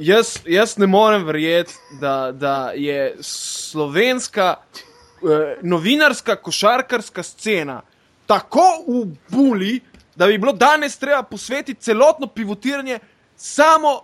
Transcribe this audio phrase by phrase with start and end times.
[0.00, 7.82] jaz, jaz ne morem verjeti, da, da je slovenska eh, novinarska, košarkarska scena
[8.26, 9.80] tako v buli,
[10.16, 12.98] da bi bilo danes treba posvetiti celotno pivotiranje
[13.36, 14.00] samo,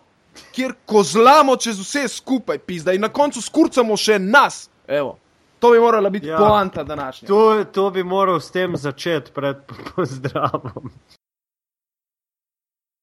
[0.52, 4.68] kjer kozlamo čez vse skupaj, pizda in na koncu skurcamo še nas.
[4.86, 5.18] Evo.
[5.58, 7.28] To bi morala biti ja, poanta današnja.
[7.28, 9.56] To, to bi moral s tem začeti pred
[9.94, 10.90] pozdravom.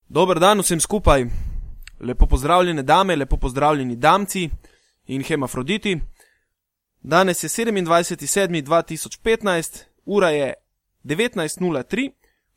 [0.10, 1.53] Dober dan vsem skupaj.
[2.04, 4.50] Lepo pozdravljene dame, lepo pozdravljeni damci
[5.06, 6.00] in hemafroditi.
[7.02, 10.54] Danes je 27.7.2015, ura je
[11.04, 12.12] 19.03,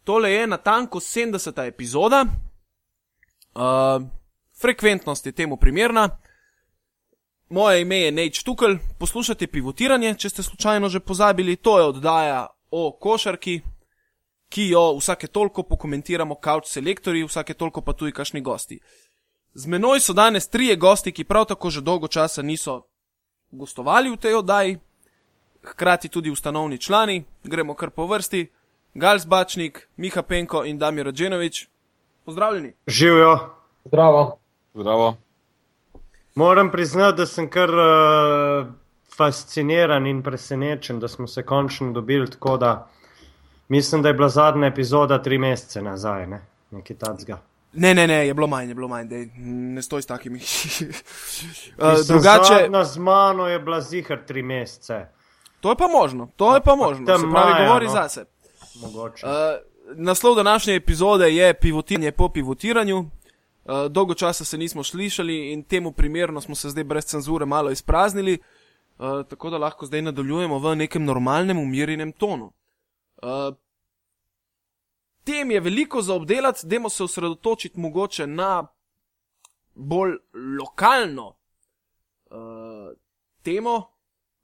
[0.04, 1.68] tole je na tanko 70.
[1.68, 2.27] epizoda.
[3.54, 3.62] Uh,
[4.60, 6.18] frekventnost je temu primerna.
[7.48, 12.46] Moje ime je Neč Tukl, poslušate pivotiranje, če ste slučajno že pozabili, to je oddaja
[12.70, 13.60] o košarki,
[14.48, 18.80] ki jo vsake toliko pokomentiramo, kauč selektori, vsake toliko pa tudi kašni gosti.
[19.56, 22.83] Z menoj so danes trije gosti, ki prav tako že dolgo časa niso
[23.51, 24.79] gostovali v tej oddaji,
[25.65, 28.51] hkrati tudi ustanovni člani, gremo kar po vrsti.
[28.95, 31.68] Gals Bačnik, Miha Penko in Damir Radženovič.
[32.24, 32.73] Pozdravljeni.
[32.87, 33.38] Živijo.
[33.85, 34.38] Zdravo.
[34.74, 35.16] Zdravo.
[36.35, 38.66] Moram priznati, da sem kar uh,
[39.16, 42.88] fasciniran in presenečen, da smo se končno dobili tako, da
[43.68, 46.41] mislim, da je bila zadnja epizoda tri mesece nazaj, ne?
[46.70, 47.41] nekaj tacga.
[47.77, 50.38] Ne, ne, ne, je bilo manj, je bilo manj, da ne stoj s takimi.
[51.79, 52.69] uh, drugače.
[52.85, 55.07] Z mano je bila zihar tri mesece.
[55.60, 57.07] To je pa možno, to je pa možno.
[57.07, 57.93] Se pravi, maja, govori no.
[57.93, 58.24] zase.
[58.82, 59.27] Mogoče.
[59.27, 59.32] Uh,
[59.95, 62.99] naslov današnje epizode je pivotiranje po pivotiranju.
[62.99, 67.71] Uh, dolgo časa se nismo slišali in temu primerno smo se zdaj brez cenzure malo
[67.71, 68.38] izpraznili,
[68.99, 72.53] uh, tako da lahko zdaj nadaljujemo v nekem normalnem, umirjenem tonu.
[73.22, 73.56] Uh,
[75.27, 78.66] tem je veliko za obdelati, dajmo se osredotočiti mogoče na
[79.75, 80.16] bolj
[80.59, 82.94] lokalno uh,
[83.43, 83.82] temo.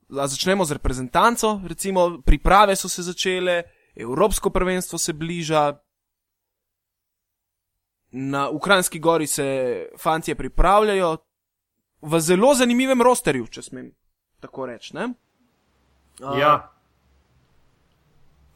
[0.09, 3.63] Začnemo z reprezentanco, recimo priprave so se začele,
[3.97, 5.79] Evropsko prvenstvo se bliža,
[8.11, 11.17] na Ukrajinski gori se fanti pripravljajo
[12.03, 13.89] v zelo zanimivem rosterju, če smem
[14.41, 14.93] tako reči.
[14.97, 16.72] Uh, ja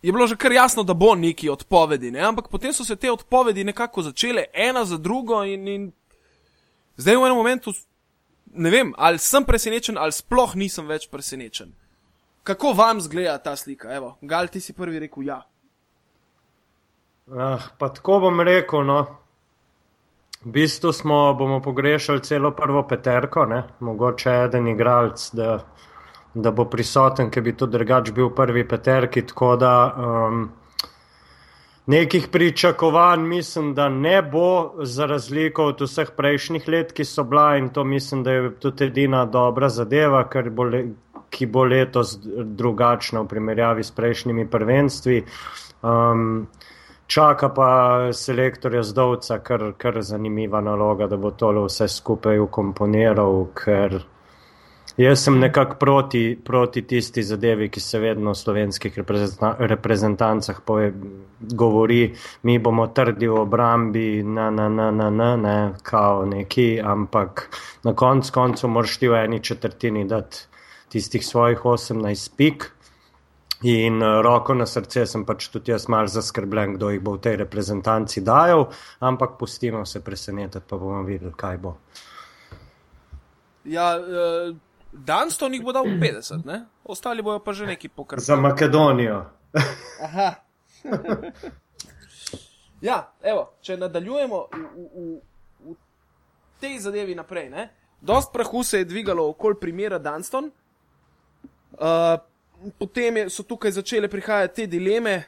[0.02, 2.20] je bilo že kar jasno, da bo neki odpovedi, ne?
[2.20, 5.92] ampak potem so se te odpovedi nekako začele ena za drugo in, in
[6.96, 7.72] zdaj v enem momentu
[8.56, 11.72] ne vem, ali sem presenečen ali sploh nisem več presenečen.
[12.46, 13.90] Kako vam zgleda ta slika?
[13.94, 15.40] Evo, Gal, ti si prvi rekel ja.
[17.26, 19.00] Ah, pa tako bom rekel, no.
[20.44, 23.64] V bistvu smo, bomo pogrešali celo prvo peterko, ne?
[23.80, 25.58] mogoče eden igralec, da
[26.36, 29.22] da bo prisoten, ker bi to drugač bil prvi peterki.
[29.26, 30.48] Tako da um,
[31.86, 37.56] nekih pričakovanj mislim, da ne bo, za razliko od vseh prejšnjih let, ki so bila
[37.56, 40.84] in to mislim, da je tudi edina dobra zadeva, bo le,
[41.30, 45.24] ki bo letos drugačna v primerjavi s prejšnjimi prvenstvi.
[45.82, 46.47] Um,
[47.06, 47.68] Čaka pa
[48.12, 54.00] selektorja Zdovca, kar, kar zanimiva naloga, da bo tole vse skupaj ukomponiral, ker
[54.96, 58.94] Jaz sem nekako proti, proti tisti zadevi, ki se vedno v slovenskih
[59.68, 60.86] reprezentancah pove,
[61.52, 62.14] govori,
[62.48, 67.44] mi bomo trdi v obrambi, na, na, na, na, na, ne, kao neki, ampak
[67.84, 70.46] na koncu koncev moraš ti v eni četrtini dati
[70.88, 72.70] tistih svojih 18 pik.
[73.62, 77.24] In uh, roko na srce sem pač tudi jaz mal zaskrbljen, kdo jih bo v
[77.24, 78.66] tej reprezentanci dajal,
[79.00, 81.72] ampak pustimo se presenetiti, pa bomo videli, kaj bo.
[83.64, 84.56] Ja, uh,
[85.04, 86.64] Danston jih bo dal 50, ne?
[86.84, 88.24] ostali bojo pa že neki pokrpani.
[88.24, 89.24] Za Makedonijo.
[90.06, 90.34] Aha.
[92.88, 95.06] ja, evo, če nadaljujemo v, v,
[95.60, 95.76] v, v
[96.60, 97.50] tej zadevi naprej.
[97.50, 97.68] Ne?
[98.00, 102.16] Dost prahu se je dvigalo okoli primera Danston, uh,
[102.78, 105.24] potem je, so tukaj začele prihajati te dileme.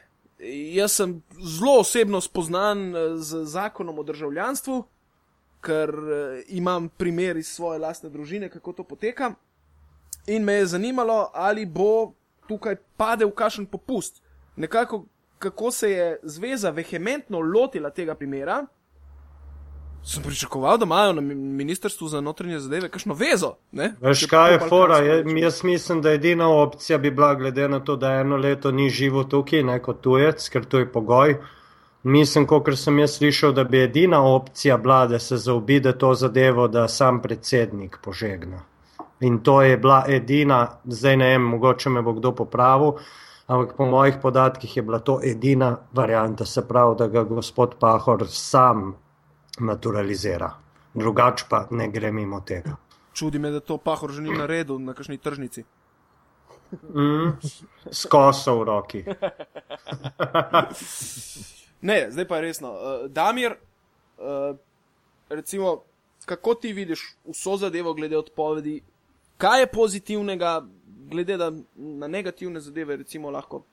[0.73, 4.77] Jaz sem zelo osebno spoznan z zakonom o državljanstvu,
[5.61, 9.33] ker uh, imam primer iz svoje lastne družine, kako to poteka.
[10.29, 12.11] In me je zanimalo, ali bo
[12.47, 14.21] tukaj padel kakšen popust.
[14.55, 15.05] Nekako,
[15.39, 18.65] kako se je zveza vehementno lotila tega primera.
[20.03, 23.55] Sem pričakoval, da imajo na ministrstvu za notranje zadeve kakšno vezo.
[24.01, 24.97] Veš, kaj je fora?
[24.97, 28.89] Je, jaz mislim, da edina opcija bi bila, glede na to, da eno leto ni
[28.89, 31.37] živo tukaj, ne kot tujec, ker to je pogoj.
[32.03, 36.67] Mislim, kot sem jaz slišal, da bi edina opcija bila, da se zaobide to zadevo,
[36.67, 38.63] da sam predsednik požegna.
[39.21, 42.93] In to je bila edina, zdaj ne vem, mogoče me bo kdo popravil,
[43.47, 48.27] ampak po mojih podatkih je bila to edina varianta, se pravi, da ga gospod Pahor
[48.27, 48.95] sam
[49.59, 50.51] naturalizira.
[50.93, 52.75] drugače pa ne gre mimo tega.
[53.13, 55.63] Čudi me, da to pahor že ni naredil na kakšni tržnici.
[56.71, 57.31] Mm,
[57.91, 59.03] Skoso v roki.
[61.89, 62.71] ne, zdaj pa resno.
[62.71, 63.55] Uh, Damir,
[64.17, 64.55] uh,
[65.29, 65.81] recimo,
[66.25, 68.81] kako ti vidiš vso zadevo glede odpovedi,
[69.39, 70.59] kaj je pozitivnega,
[71.09, 71.37] glede
[71.75, 73.63] na negativne zadeve, recimo, lahko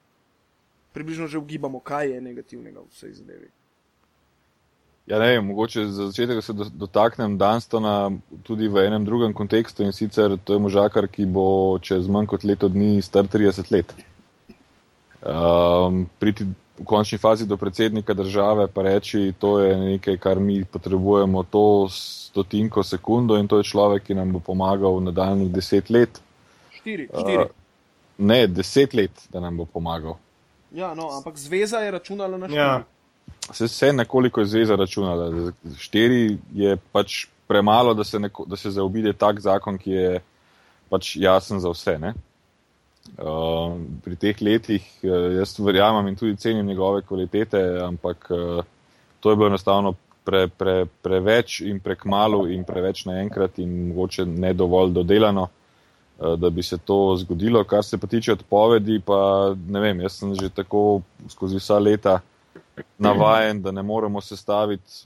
[0.95, 3.49] približno že ugibamo, kaj je negativnega v vsej zadevi.
[5.07, 8.11] Ja, ne, mogoče za začetek se dotaknem Danstona
[8.43, 12.45] tudi v enem drugem kontekstu in sicer to je možakar, ki bo čez manj kot
[12.45, 13.95] leto dni star 30 let.
[15.23, 16.47] Um, priti
[16.79, 21.89] v končni fazi do predsednika države pa reči, to je nekaj, kar mi potrebujemo, to
[21.91, 26.21] stotinko sekundo in to je človek, ki nam bo pomagal v nadaljnih deset let.
[26.71, 27.45] Štiri, štiri.
[27.45, 27.55] Uh,
[28.19, 30.19] ne, deset let, da nam bo pomagal.
[30.73, 32.61] Ja, no, ampak zveza je računala na štiri.
[32.61, 32.85] Ja.
[33.53, 35.53] Se vse nekoliko je zveza računala.
[35.79, 40.21] Štiri je pač premalo, da se, neko, da se zaobide tak zakon, ki je
[40.91, 41.99] pač jasen za vse.
[43.17, 48.65] Uh, pri teh letih uh, jaz verjamem in tudi cenim njegove kvalitete, ampak uh,
[49.21, 49.95] to je bilo enostavno
[50.25, 55.49] pre, pre, preveč in prekmalo in preveč naenkrat in mogoče ne dovolj dodelano.
[56.17, 57.61] Da bi se to zgodilo.
[57.69, 62.15] Kar se pa tiče odpovedi, pa ne vem, jaz sem že tako skozi vsa leta
[62.99, 65.05] navajen, da ne moremo sestaviti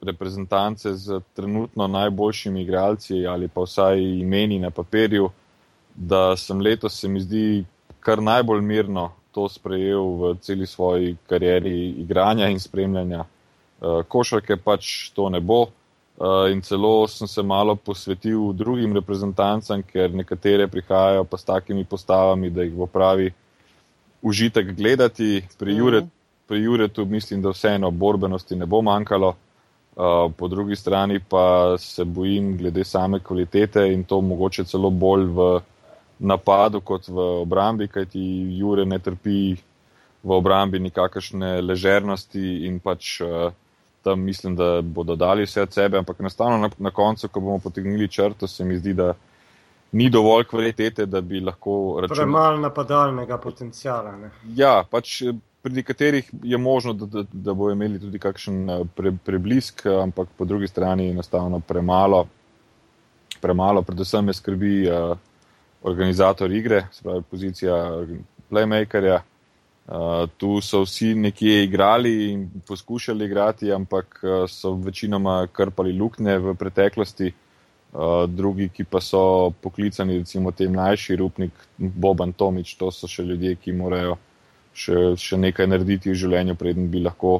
[0.00, 5.30] reprezentance z trenutno najboljšimi igralci ali pa vsaj imeni na papirju,
[5.96, 7.64] da sem letos se mi zdi
[8.00, 13.24] kar najbolj mirno to sprejel v celi svoji karieri igranja in spremljanja.
[13.82, 15.66] Eh, košarke pač to ne bo.
[16.16, 21.84] Uh, in celo sem se malo posvetil drugim reprezentancem, ker nekatere prihajajo pa s takimi
[21.84, 23.28] postavami, da jih bo pravi
[24.24, 25.44] užitek gledati.
[25.58, 25.84] Pri, uh mhm.
[25.84, 25.84] -huh.
[25.84, 26.06] Jure,
[26.48, 32.04] pri Juretu mislim, da vseeno borbenosti ne bo manjkalo, uh, po drugi strani pa se
[32.04, 35.60] bojim glede same kvalitete in to mogoče celo bolj v
[36.18, 38.22] napadu kot v obrambi, kajti
[38.58, 39.56] Jure ne trpi
[40.22, 43.20] v obrambi nikakršne ležernosti in pač.
[43.20, 43.52] Uh,
[44.06, 47.58] tam mislim, da bodo dali vse od sebe, ampak enostavno na, na koncu, ko bomo
[47.58, 49.14] potegnili črto, se mi zdi, da
[49.92, 52.20] ni dovolj kvalitete, da bi lahko računali.
[52.20, 54.16] Premalo napadalnega potencijala.
[54.16, 54.30] Ne?
[54.54, 58.84] Ja, pač eh, pri nekaterih je možno, da, da, da bo imeli tudi kakšen eh,
[58.94, 62.26] pre, preblisk, ampak po drugi strani je enostavno premalo.
[63.40, 65.18] Premalo, predvsem me skrbi uh,
[65.86, 67.78] organizator igre, spravi pozicija
[68.50, 69.22] playmakerja.
[69.86, 76.38] Uh, tu so vsi nekje igrali in poskušali igrati, ampak uh, so večinoma krpali luknje
[76.38, 77.32] v preteklosti.
[77.96, 83.22] Uh, drugi, ki pa so poklicani, recimo te mlajši, Rupnik, Boban Tomič, to so še
[83.22, 84.18] ljudje, ki morajo
[84.74, 87.38] še, še nekaj narediti v življenju, preden bi lahko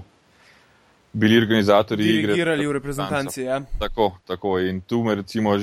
[1.16, 2.32] bili organizatorji igre.
[2.34, 3.60] Dirigirali v reprezentanci, ja.
[3.78, 4.58] Tako, tako.
[4.60, 5.54] In tu me recimo,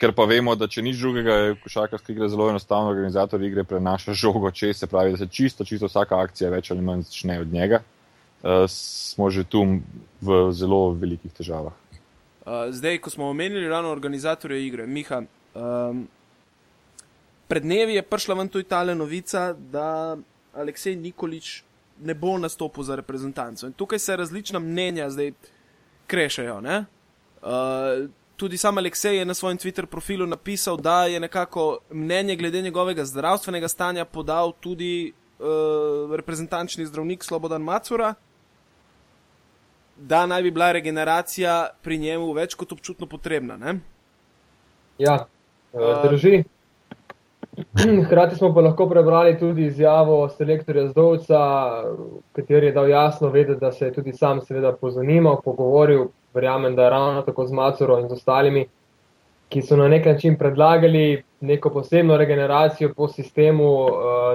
[0.00, 4.14] ker pa vemo, da če nič drugega, je košarkarska igra zelo enostavno, organizator igre prenaša
[4.16, 7.52] žogo čez, se pravi, da se čisto, čisto vsaka akcija več ali manj začne od
[7.52, 7.82] njega.
[8.44, 9.62] Uh, smo že tu
[10.20, 11.76] v zelo velikih težavah.
[12.44, 15.22] Uh, zdaj, ko smo omenili ravno organizatorje igre, Miha,
[15.54, 16.02] um,
[17.48, 20.16] pred dnevi je prišla ven tudi ta novica, da
[20.52, 21.62] Aleksej Nikolič
[22.00, 23.66] ne bo nastopil za reprezentanco.
[23.66, 25.32] In tukaj se različna mnenja zdaj
[26.06, 26.58] krešajo.
[26.58, 32.62] Uh, tudi sam Aleksej je na svojem Twitter profilu napisal, da je nekako mnenje glede
[32.62, 38.14] njegovega zdravstvenega stanja podal tudi uh, reprezentančni zdravnik Slobodan Macura,
[39.96, 43.56] da naj bi bila regeneracija pri njemu več kot občutno potrebna.
[43.56, 43.78] Ne?
[44.98, 45.26] Ja,
[45.72, 46.38] uh, drži.
[46.38, 46.44] Uh,
[48.10, 51.40] Hrati smo pa lahko prebrali tudi izjavo selektorja Zdovca,
[52.32, 56.88] kateri je dal jasno vedeti, da se je tudi sam seveda pozanimal, pogovoril, verjamem, da
[56.88, 58.66] ravno tako z Macuro in z ostalimi,
[59.48, 63.92] ki so na nek način predlagali neko posebno regeneracijo po sistemu uh,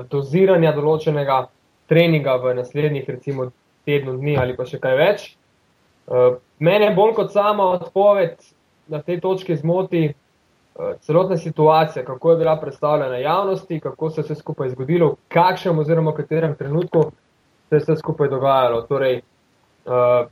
[0.09, 1.41] doziranja določenega
[1.89, 3.49] treninga v naslednjih recimo
[3.85, 5.27] tednu dni ali pa še kaj več.
[6.07, 8.37] Uh, mene bolj kot sama odpoved
[8.87, 10.13] na tej točki zmoti,
[11.01, 15.79] celotna situacija, kako je bila predstavljena javnosti, kako se je vse skupaj zgodilo, v kakšnem
[15.79, 17.11] oziroma katerem trenutku
[17.69, 18.81] se je vse skupaj dogajalo.
[18.81, 20.25] Torej, eh,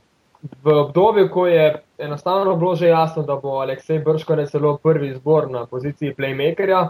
[0.62, 5.08] v obdobju, ko je enostavno bilo že jasno, da bo Aleksej Brško ne celo prvi
[5.08, 6.88] izbor na poziciji playmakerja,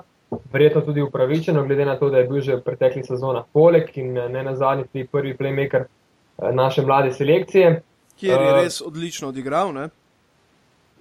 [0.52, 4.12] verjetno tudi upravičeno, glede na to, da je bil že v preteklih sezonah poleg in
[4.12, 7.82] ne na zadnji tudi prvi playmaker eh, naše mlade selekcije.
[8.20, 9.88] Kjer je res odlično odigral, ne?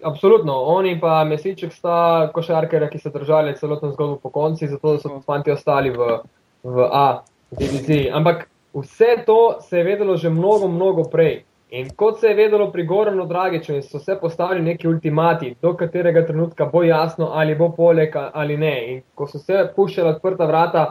[0.03, 5.21] Absolutno, oni pa Mesiček sta košarkere, ki so držali celotno zgodbo po konci, zato so
[5.25, 6.19] fanti ostali v,
[6.63, 8.11] v A diviziji.
[8.13, 11.43] Ampak vse to se je vedelo že mnogo, mnogo prej.
[11.69, 16.25] In kot se je vedelo pri Goranu Dragiču, so se postavili neki ultimati, do katerega
[16.25, 18.75] trenutka bo jasno, ali bo poleg ali ne.
[18.93, 20.85] In ko so se puščala odprta vrata,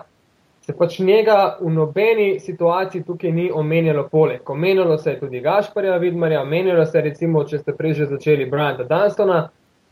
[0.66, 4.50] se pač njega v nobeni situaciji tukaj ni omenjalo poleg.
[4.50, 8.48] Omenjalo se je tudi Gašparja Vidmarja, omenjalo se je recimo, če ste prej že začeli
[8.50, 9.44] Briana Dunstona,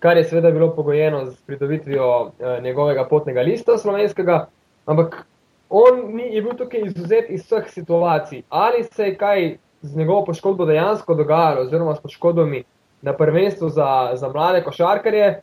[0.03, 4.49] kar je seveda bilo pogojeno z pridobitvijo eh, njegovega potnega lista slovenskega,
[4.87, 5.23] ampak
[5.71, 8.43] on ni, je bil tukaj izuzet iz vseh situacij.
[8.49, 12.65] Ali se je kaj z njegovo poškodbo dejansko dogajalo, oziroma s poškodbami
[13.03, 15.41] na prvenstvu za, za mlade košarkarje,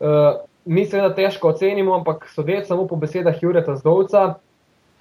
[0.00, 4.34] uh, mi seveda težko ocenimo, ampak sodeč samo po besedah Jureta Zdovca,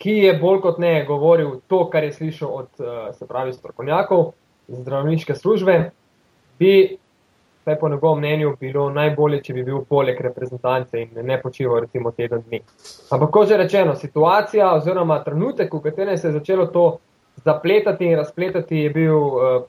[0.01, 2.69] ki je bolj kot ne govoril to, kar je slišal od,
[3.17, 4.31] se pravi, strokovnjakov
[4.71, 5.91] zdravniške službe,
[6.59, 6.97] bi,
[7.61, 12.11] vsaj po njegovem mnenju, bilo najbolje, če bi bil poleg reprezentance in ne počival recimo
[12.11, 12.61] teden dni.
[13.11, 16.85] Ampak, kot že rečeno, situacija oziroma trenutek, v katerem se je začelo to
[17.45, 19.63] zapletati in razpletati je bil uh,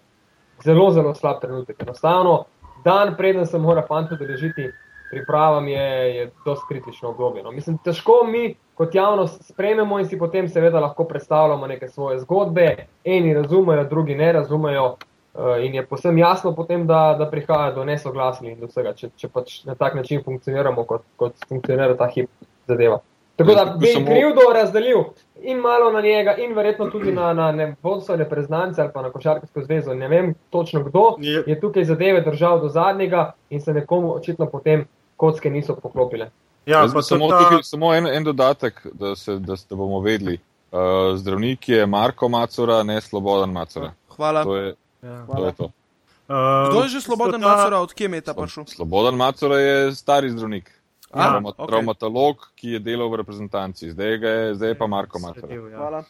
[0.64, 1.82] zelo, zelo slab trenutek.
[1.82, 2.44] Enostavno,
[2.84, 4.70] dan preden se mora fanta deležiti
[5.10, 7.42] pripravam, je, je dosti kritično obdobje.
[7.42, 7.50] No.
[7.52, 12.86] Mislim, težko mi kot javnost sprememo in si potem seveda lahko predstavljamo neke svoje zgodbe.
[13.04, 14.96] Eni razumejo, drugi ne razumejo.
[15.34, 19.08] Uh, in je posebno jasno, potem, da, da prihaja do nesoglasja in do vsega, če,
[19.16, 22.28] če pač na tak način funkcioniramo, kot, kot funkcionira ta hip
[22.68, 22.98] zadeva.
[23.36, 24.06] Tako da bi samo...
[24.06, 24.98] krivdo razdelil
[25.40, 29.10] in malo na njega, in verjetno tudi na, na ne vodstvo reprezentance ali pa na
[29.10, 29.94] košarkarsko zvezo.
[29.94, 31.42] Ne vem točno kdo je.
[31.46, 34.84] je tukaj zadeve držal do zadnjega in se nekomu očitno potem
[35.16, 36.30] kocke niso poklopile.
[36.66, 37.38] Ja, samo, ta...
[37.38, 40.38] tukaj, samo en, en dodatek, da, se, da, da bomo vedeli.
[40.72, 43.92] Uh, zdravnik je Marko Macora, ne Slobodan Macora.
[44.16, 44.44] Hvala.
[44.44, 45.26] To je, ja.
[45.26, 45.64] to, je to.
[45.64, 47.48] Uh, Kdo je že Slobodan ta...
[47.48, 48.64] Macora, odkje je ta prišel?
[48.66, 50.70] Slobodan Macora je stari zdravnik.
[51.12, 51.66] A, okay.
[51.68, 55.44] Traumatolog, ki je delal v reprezentanci, zdaj, je, zdaj je pa Marko Matar.
[55.44, 56.00] Ja.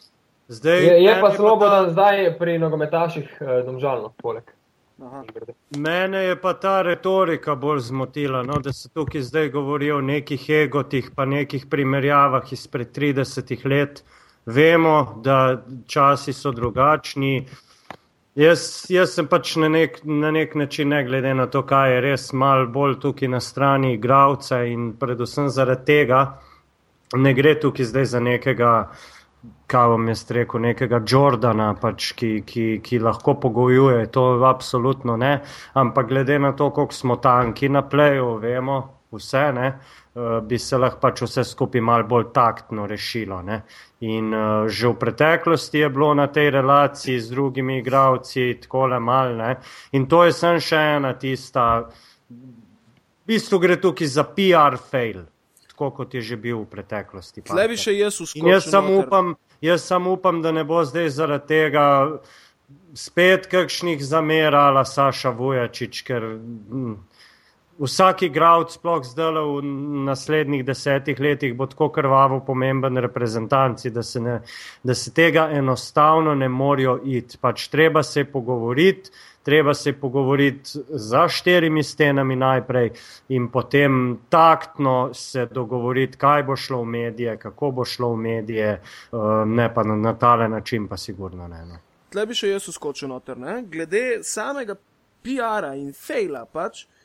[0.47, 1.91] Zdaj, je, je pa slobodan ta...
[1.91, 4.47] zdaj pri nogometaših eh, domžalno, poleg.
[5.01, 5.23] Aha.
[5.77, 10.49] Mene je pa ta retorika bolj zmotila, no, da se tukaj zdaj govori o nekih
[10.49, 14.03] egotih, pa nekih primerjavah izpred 30 let.
[14.45, 17.45] Vemo, da časi so drugačni,
[18.35, 21.99] Jaz, jaz sem pač na nek, na nek način, ne glede na to, kaj je
[22.01, 26.21] res, malo bolj tukaj na strani igravca in predvsem zaradi tega
[27.15, 28.71] ne gre tukaj zdaj za nekega,
[29.67, 35.39] kaj bom jaz rekel, nekega Jordana, pač, ki, ki, ki lahko pogojuje, to absolutno ne,
[35.73, 38.81] ampak glede na to, koliko smo tanki na pleju, vemo
[39.13, 39.67] vse, ne,
[40.13, 43.41] uh, bi se lahko pač vse skupaj malo bolj taktno rešilo.
[43.45, 43.61] Ne.
[44.01, 48.99] In uh, že v preteklosti je bilo na tej relaciji z drugimi igravci tako le
[48.99, 49.55] malne.
[49.93, 51.85] In to je sem še ena tista,
[52.29, 55.23] v bistvu gre tukaj za PR fail,
[55.69, 57.45] tako kot je že bil v preteklosti.
[57.53, 58.49] Le bi še jaz uskočil.
[58.49, 61.85] Jaz samo upam, jaz sam upam, da ne bo zdaj zaradi tega
[62.93, 66.23] spet kakšnih zamer ala Saša Vujačič, ker.
[66.69, 66.95] Hm,
[67.79, 69.61] vsak igralec, sploh zdaj v
[70.05, 74.39] naslednjih desetih letih, bo tako krvavo pomemben reprezentanci, da se, ne,
[74.83, 77.37] da se tega enostavno ne morajo iti.
[77.41, 79.11] Pač treba se pogovoriti.
[79.43, 82.91] Treba se pogovoriti za štirimi stenami najprej
[83.35, 88.69] in potem taktno se dogovoriti, kaj bo šlo v medije, kako bo šlo v medije,
[88.71, 91.65] eh, ne pa na, na tale način, pa sigurno ne.
[91.65, 91.81] No.
[92.09, 93.65] Tle bi še jaz uskočil noter, ne?
[93.67, 94.77] glede samega
[95.23, 96.85] PR-a in fejla pač.
[96.85, 97.02] Uh,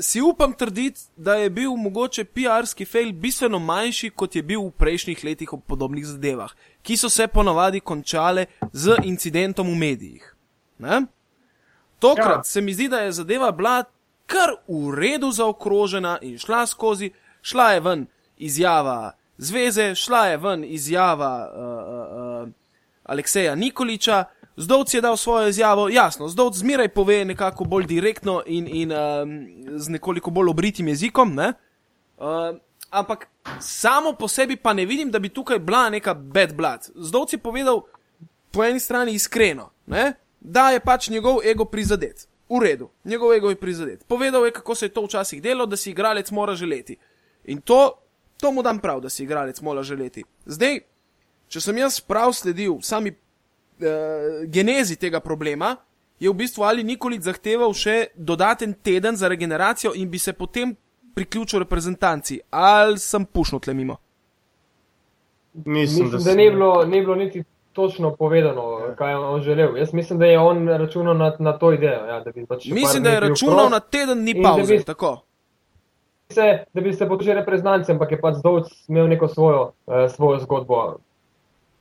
[0.00, 4.70] si upam trditi, da je bil mogoče PR-ski fail bistveno manjši, kot je bil v
[4.70, 6.52] prejšnjih letih ob podobnih zadevah,
[6.82, 10.30] ki so se ponavadi končale z incidentom v medijih.
[10.78, 11.02] Ne?
[11.98, 12.44] Tokrat ja.
[12.44, 13.84] se mi zdi, da je zadeva bila
[14.26, 17.10] kar v redu zaokrožena in šla skozi,
[17.42, 22.54] šla je ven izjava zveze, šla je ven izjava uh, uh, uh,
[23.04, 24.24] Alekseja Nikoliča,
[24.56, 29.48] Zdovc je dal svojo izjavo, jasno, zdovc zmeraj pove nekako bolj direktno in, in um,
[29.78, 31.52] z nekoliko bolj obritim jezikom, ne?
[32.18, 32.56] Uh,
[32.90, 33.28] ampak
[33.60, 36.90] samo po sebi pa ne vidim, da bi tukaj bila neka bad blood.
[36.94, 37.82] Zdovc je povedal
[38.50, 40.12] po eni strani iskreno, ne?
[40.40, 42.28] da je pač njegov ego prizadet.
[42.48, 44.04] V redu, njegov ego je prizadet.
[44.06, 46.96] Povedal je, kako se je to včasih delo, da si igralec mora želeti.
[47.44, 47.98] In to,
[48.40, 50.24] to mu dam prav, da si igralec mora želeti.
[50.46, 50.80] Zdaj,
[51.48, 53.14] če sem jaz prav sledil sami
[53.80, 55.76] uh, genezi tega problema,
[56.20, 60.76] je v bistvu Ali Nikolič zahteval še dodaten teden za regeneracijo in bi se potem
[61.14, 62.40] priključil reprezentanci.
[62.50, 63.98] Ali sem pušnil tle mimo?
[65.54, 69.76] Mislim, mislim da, da ne, bilo, ne bilo niti točno povedano, kaj je on želel.
[69.76, 72.06] Jaz mislim, da je on računal na, na to idejo.
[72.06, 75.20] Ja, pač mislim, da je računal na teden, ni pa vse tako.
[76.28, 80.38] Se, da bi se počel reprezentanci, ampak je pač zdovc imel neko svojo, uh, svojo
[80.40, 80.98] zgodbo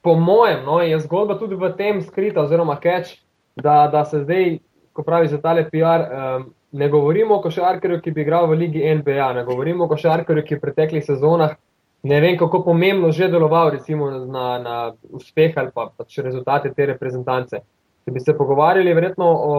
[0.04, 3.22] po mojem, no, je zgodba tudi v tem skrita, oziroma catch,
[3.56, 4.58] da, da se zdaj,
[4.94, 8.84] ko pravi za tale PR, um, ne govorimo o košarkarju, ki bi igral v Ligi
[9.00, 11.56] NBA, ne govorimo o košarkarju, ki je v preteklih sezonah
[12.04, 16.86] ne vem, kako pomembno že deloval, recimo na, na uspeh ali pa pač rezultate te
[16.86, 17.64] reprezentance.
[18.04, 19.54] Če bi se pogovarjali, verjetno o,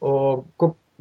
[0.00, 0.12] o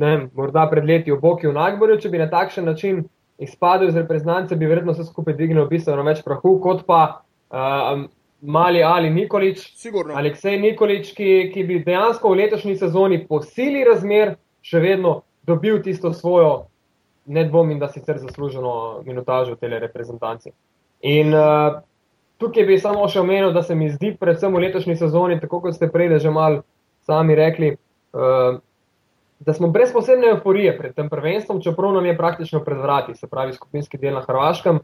[0.01, 3.03] ne vem, morda pred leti o Boki v Nagborju, če bi na takšen način
[3.37, 7.21] izpadel iz reprezentance, bi verjetno vse skupaj dvignil bistveno več prahu, kot pa
[7.53, 8.07] um,
[8.43, 10.15] mali Ali Nikolič, Sigurno.
[10.15, 15.79] Aleksej Nikolič, ki, ki bi dejansko v letošnji sezoni po sili razmer še vedno dobil
[15.83, 16.67] tisto svojo,
[17.25, 20.51] ne dvomim, da sicer zasluženo minutažo tele reprezentance.
[21.07, 21.79] In uh,
[22.39, 25.79] tukaj bi samo še omenil, da se mi zdi, predvsem v letošnji sezoni, tako kot
[25.79, 26.61] ste prej že mal
[27.07, 27.75] sami rekli,
[28.15, 28.59] uh,
[29.43, 33.27] da smo brez posebne euforije pred tem prvenstvom, čeprav nam je praktično pred vrati, se
[33.27, 34.79] pravi skupinski del na Hrvaškem,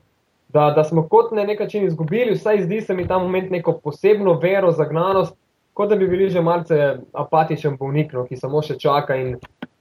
[0.50, 3.80] da, da smo kot na nek način izgubili, vsaj zdi se mi ta moment neko
[3.84, 5.36] posebno vero, zagnanost,
[5.74, 9.36] kot da bi bili že malce apatičen bolnik, no, ki samo še čaka in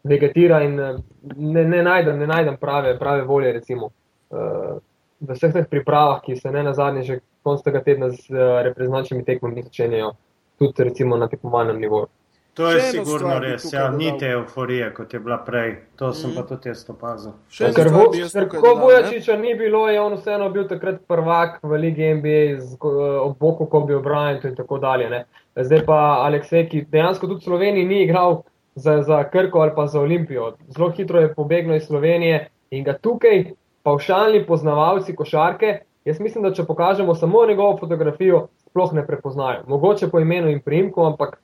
[0.05, 3.91] vegetira in ne, ne, najdem, ne najdem prave, prave volje, recimo,
[4.31, 4.77] uh,
[5.21, 8.61] v vseh teh pripravah, ki se ne na zadnje že konc tega tedna z uh,
[8.69, 10.13] reprezentančnimi tekmami začenjajo,
[10.59, 12.13] tudi recimo na tekmovalnem nivoju.
[12.59, 13.99] To je sigurno res, ja, dodal.
[13.99, 15.77] ni te euforije, kot je bila prej.
[15.97, 16.37] To sem Mhm.
[16.37, 17.33] pa tudi jaz opazil.
[17.49, 18.75] Ker, bo, ker ko.
[18.77, 22.77] Bojačiča ni bilo, je on vseeno bil takrat prvak v Ligi NBA z,
[23.21, 25.09] ob boku Kobe Bryant in tako dalje.
[25.09, 25.25] Ne.
[25.57, 28.43] Zdaj pa Aleksej, ki dejansko tudi v Sloveniji ni igral
[28.75, 30.53] za, za Krko ali pa za Olimpijo.
[30.69, 33.45] Zelo hitro je pobegnil iz Slovenije in ga tukaj
[33.83, 39.63] pavšalni poznavalci košarke, jaz mislim, da če pokažemo samo njegovo fotografijo, sploh ne prepoznajo.
[39.67, 41.39] Mogoče po imenu in primku, ampak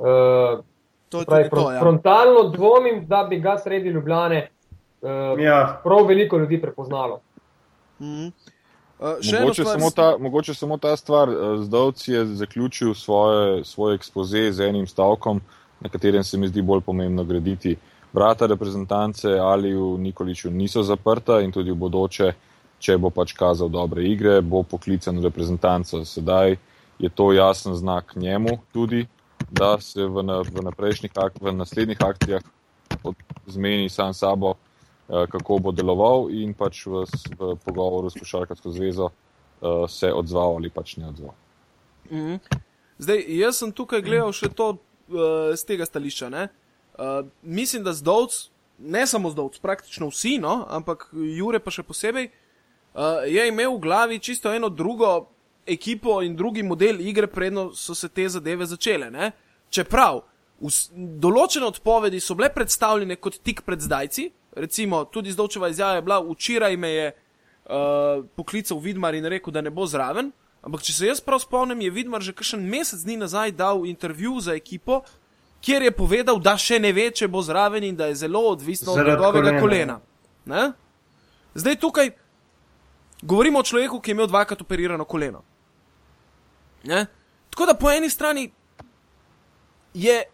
[0.00, 0.64] uh,
[1.10, 1.80] To pravi, to, ja.
[1.80, 4.48] frontalno dvomim, da bi ga sredi Ljubljane
[5.02, 7.20] uh, Ja, prav veliko ljudi prepoznalo.
[8.00, 8.26] Mhm.
[9.00, 9.06] Uh,
[9.40, 11.28] Mogoče stvar samo, ta, mogoče samo ta stvar.
[11.28, 15.40] eh, Zdovc je zaključil svoje, svoj ekspoze z enim stavkom,
[15.80, 17.76] na katerem se mi zdi bolj pomembno graditi.
[18.12, 22.32] Vrata reprezentance ali v Nikoliču niso zaprta in tudi v bodoče,
[22.78, 26.04] če bo pač kazal dobre igre, bo poklican v reprezentanco.
[26.04, 26.56] Sedaj
[26.98, 29.06] je to jasen znak njemu tudi,
[29.50, 30.62] da se v, na, v,
[31.14, 32.42] ak- v naslednjih akcijah
[33.02, 34.54] od- zmeni sam sabo,
[35.08, 37.04] eh, kako bo deloval in pač v,
[37.38, 41.34] v pogovoru s Košarkarsko zvezo uh, se odzval ali pač ne odzval.
[42.10, 42.36] Mhm.
[42.98, 46.28] Zdaj, jaz sem tukaj gledal še to uh, z tega stališča.
[46.28, 46.48] ne.
[46.98, 52.28] Uh, mislim, da zdovc, ne samo zdovc, praktično vsi, no, ampak Jure pa še posebej,
[52.94, 55.28] uh, je imel v glavi čisto eno drugo
[55.66, 59.10] ekipo in drugi model igre, predno so se te zadeve začele.
[59.10, 59.32] Ne?
[59.70, 60.22] Čeprav
[60.60, 66.02] vs, določene odpovedi so bile predstavljene kot tik pred zdajci, recimo tudi zdovčeva izjava je
[66.02, 70.32] bila, včeraj me je uh, poklical Vidmar in rekel, da ne bo zraven.
[70.60, 74.40] Ampak, če se jaz prav spomnim, je Vidmar že kakšen mesec dni nazaj dal intervju
[74.44, 75.00] za ekipo,
[75.64, 78.92] kjer je povedal, da še ne ve, če bo zraven in da je zelo odvisno
[78.92, 79.60] od Zaradi njegovega kolena.
[79.60, 80.00] kolena.
[80.44, 80.72] Ne?
[81.54, 82.12] Zdaj tukaj
[83.22, 85.42] govorimo o človeku, ki je imel dvakrat operirano koleno.
[86.84, 87.06] Ne?
[87.50, 88.50] Tako da po eni strani
[89.94, 90.26] je eh,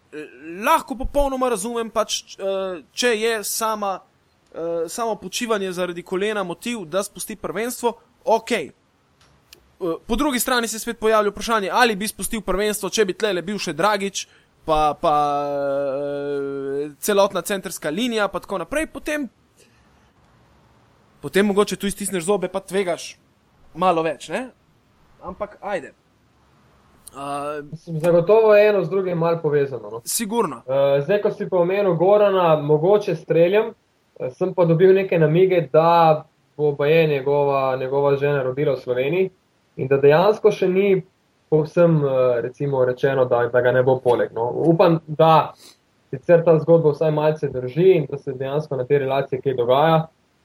[0.65, 4.01] lahko popolnoma razumem, pač, eh, če je sama,
[4.53, 8.51] eh, samo počivanje zaradi kolena motiv, da spusti prvenstvo, ok.
[10.07, 13.59] Po drugi strani se spet pojavlja vprašanje, ali bi spustil prvenstvo, če bi tlele bil
[13.61, 14.23] še Dragič,
[14.65, 15.13] pa, pa
[17.01, 18.87] celotna centrska linija, pa tako naprej.
[18.87, 19.29] Potem,
[21.21, 23.19] potem mogoče tu iztisneš zobe, pa tvegaš
[23.75, 24.47] malo več, ne?
[25.21, 25.93] Ampak ajde.
[27.17, 27.65] Uh,
[28.01, 29.91] Zagotovo je eno z drugim malo povezano.
[29.91, 30.01] No.
[30.05, 30.57] sigurno.
[30.57, 35.69] Uh, zdaj, ko si pa omenil Gorana, mogoče streljam, uh, sem pa dobil neke namige,
[35.73, 36.27] da
[36.57, 39.31] bo pa je njegova, njegova žena rodila v Sloveniji
[39.77, 41.03] in da dejansko še ni
[41.49, 42.11] povsem uh,
[42.45, 44.35] recimo rečeno, da, da ga ne bo poleg.
[44.35, 44.51] No.
[44.51, 45.55] Upam, da
[46.11, 49.97] sicer ta zgodba vsaj malce drži in da se dejansko na te relacije kaj dogaja.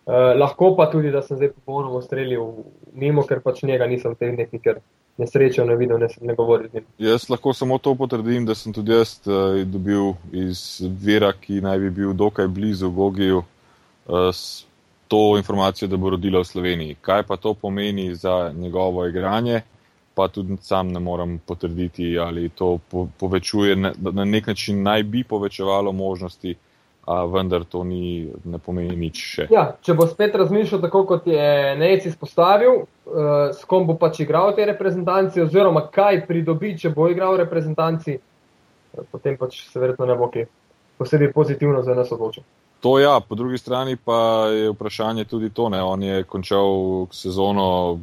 [0.05, 2.47] Uh, lahko pa tudi, da sem zdaj popolnoma streljal
[2.93, 4.79] mimo, ker pač njega nisem v tej neki, ker
[5.17, 6.86] nesrečo ne videl, ne, ne govoril z njim.
[6.97, 11.80] Jaz lahko samo to potrdim, da sem tudi jaz uh, dobil iz vira, ki naj
[11.80, 13.43] bi bil dokaj blizu Gogiju,
[14.08, 14.43] uh,
[15.12, 16.95] to informacijo, da bo rodila v Sloveniji.
[17.02, 19.62] Kaj pa to pomeni za njegovo igranje,
[20.15, 25.04] pa tudi sam ne morem potrditi, ali to po, povečuje, na, na nek način naj
[25.04, 26.56] bi povečevalo možnosti,
[27.06, 29.47] a vendar to ni, ne pomeni nič še.
[29.52, 34.24] Ja, če bo spet razmišljal tako, kot je Nec izpostavil, uh, s kom bo pač
[34.24, 39.65] igral v tej reprezentanci, oziroma kaj pridobi, če bo igral v reprezentanci, uh, potem pač
[39.67, 40.47] se verjetno ne bo kaj
[40.97, 42.43] posebej pozitivno za nas odločil.
[42.82, 48.00] To ja, po drugi strani pa je vprašanje tudi to, ne, on je končal sezono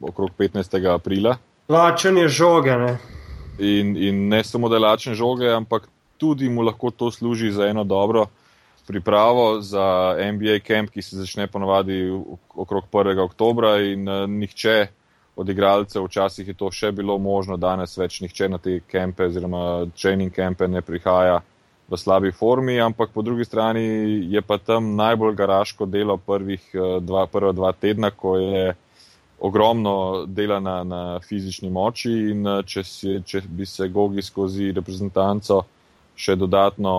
[0.00, 0.76] okrog 15.
[0.92, 2.98] aprila Plačanje žoge, ne.
[3.58, 7.66] in, in ne samo da je lačen žoge, ampak tudi mu lahko to služi za
[7.68, 8.26] eno dobro
[8.88, 12.00] pripravo za NBA camp, ki se začne ponovadi
[12.54, 13.20] okrog 1.
[13.20, 14.86] oktobra in uh, nihče
[15.36, 19.86] od igralcev, včasih je to še bilo možno, danes več nihče na te kempe oziroma
[19.94, 21.38] training campe ne prihaja
[21.88, 23.84] v slabi formi, ampak po drugi strani
[24.32, 26.66] je pa tam najbolj garaško delo prvih
[27.00, 28.74] dva, prva dva tedna, ko je
[29.40, 35.62] ogromno dela na, na fizični moči in če, si, če bi se Gogi skozi reprezentanco
[36.18, 36.94] še dodatno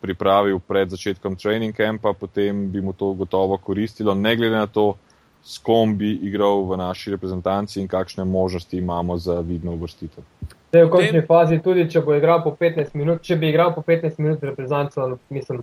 [0.00, 4.94] pripravil pred začetkom training campa, potem bi mu to gotovo koristilo, ne glede na to,
[5.44, 10.24] s kom bi igral v naši reprezentanci in kakšne možnosti imamo za vidno uvrstitev.
[10.70, 13.82] Zdaj, v končni fazi, tudi če bo igral po 15 minut, če bi igral po
[13.82, 15.62] 15 minut reprezentanco, mislim,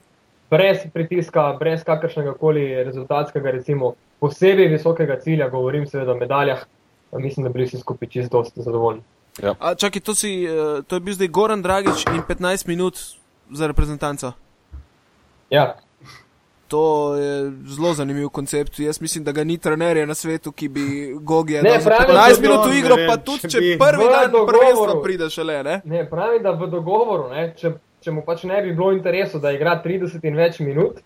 [0.51, 6.65] brez pritiska, brez kakršnega koli rezultatskega, recimo, posebej visokega cilja, govorim seveda o medaljah,
[7.13, 9.01] mislim, da bi bili vsi skupaj čisto zadovoljni.
[9.43, 9.53] Ja.
[9.59, 12.97] A, čaki, to, si, eh, to je bil zdaj Goran Dragič in 15 minut
[13.51, 14.31] za reprezentanco.
[15.49, 15.75] Ja.
[16.67, 18.79] To je zelo zanimiv koncept.
[18.79, 22.41] Jaz mislim, da ga ni trenerja na svetu, ki bi Gogi Ne, pravim, da 15
[22.41, 25.81] minut v igro, vem, pa tudi če če prvi dan prvenstva pride šele, ne?
[25.85, 27.71] Ne, pravim, da v dogovoru, ne, če,
[28.03, 30.99] če mu pač ne bi bilo interesu, da igra 30 in več minut,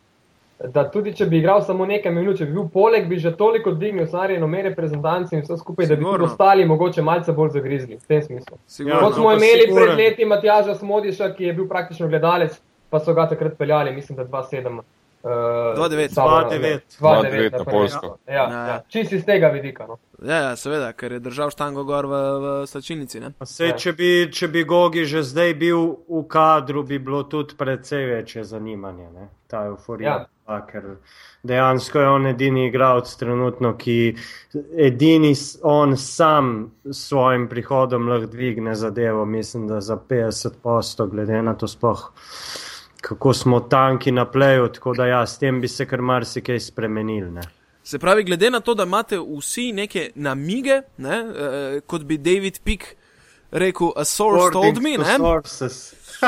[0.67, 3.71] da tudi če bi igral samo nekaj minut, če bi bil poleg, bi že toliko
[3.71, 6.26] dvignil snarjeno mere reprezentanci in vse skupaj, da bi Sigurno.
[6.26, 7.97] ostali mogoče malce bolj zagrizli.
[7.97, 8.58] V tem smislu.
[8.67, 9.00] Sigurno.
[9.00, 9.86] Kot no, smo imeli siguren.
[9.86, 14.17] pred leti Matjaža Smodiša, ki je bil praktično gledalec, pa so ga takrat peljali, mislim,
[14.17, 14.82] da 2-7.
[15.24, 15.30] Uh,
[15.78, 16.10] 2-9.
[16.10, 16.80] 2-9.
[17.00, 17.63] 2-9 na.
[17.65, 18.17] Poljsko.
[18.28, 18.43] Ja, Ja.
[18.43, 18.82] ja, ja.
[18.88, 19.86] Čisto iz tega vidika.
[19.88, 19.97] No.
[20.26, 23.21] Ja, ja, seveda, ker je držal štango gor v, v slačilnici.
[23.43, 23.78] Sej, Ja.
[23.78, 25.78] če, bi, če bi Gogi že zdaj bil
[26.10, 29.30] v kadru, bi bilo tudi precej večje zanimanje, ne?
[29.47, 30.10] ta euforija.
[30.10, 30.26] Ja.
[30.52, 30.84] Pa, ker
[31.48, 33.94] dejansko je on edini igralec trenutno, ki
[34.76, 35.32] edini
[35.64, 36.50] on sam
[36.84, 42.02] s svojim prihodom lahko dvigne zadevo, mislim, da za 50 posto, glede na to sploh.
[43.02, 47.32] Kako smo tanki na pleju, tako da ja, s tem bi se kar marsikaj spremenil.
[47.34, 47.46] Ne?
[47.84, 52.60] Se pravi, glede na to, da imate vsi neke namige, ne, eh, kot bi David
[52.64, 52.84] Pick
[53.52, 55.96] rekel, a source told me, to ne, sources.
[56.22, 56.28] uh,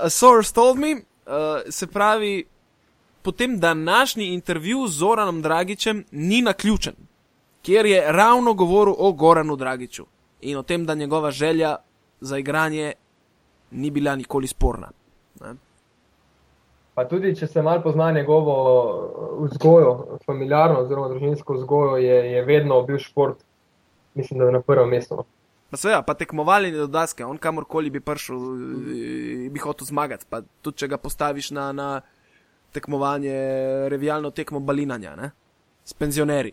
[0.08, 2.46] a source told me, uh, se pravi,
[3.22, 6.94] potem današnji intervju z Zoranom Dragičem ni naključen,
[7.62, 10.04] kjer je ravno govoril o Goranu Dragiču
[10.40, 11.76] in o tem, da njegova želja
[12.20, 12.92] za igranje
[13.70, 14.90] ni bila nikoli sporna.
[15.40, 15.54] Ne.
[16.94, 22.42] Pa tudi, če se malo pozna njegovo uh, vzgojo, familiarno oziroma družinsko vzgojo, je, je
[22.44, 23.38] vedno bil šport,
[24.14, 25.16] mislim, da je na prvem mestu.
[25.16, 25.24] no.
[25.72, 28.40] Pa seveda, pa tekmovalni dodaske, on kamorkoli bi prišel,
[29.50, 30.26] bi hotel zmagati.
[30.28, 31.86] Pa tudi, če ga postaviš na, na
[32.72, 33.36] tekmovanje,
[33.88, 35.30] revijalno tekmo balinanja, ne?
[35.84, 36.52] s penzionerji.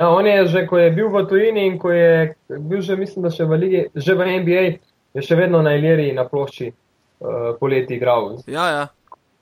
[0.00, 3.24] Ja, on je že, ko je bil v tujini in ko je bil že, mislim,
[3.26, 4.62] da še v ligi, že v NBA,
[5.14, 8.84] je še vedno na Iliriji na plošči uh, poleti igral Ja, ja.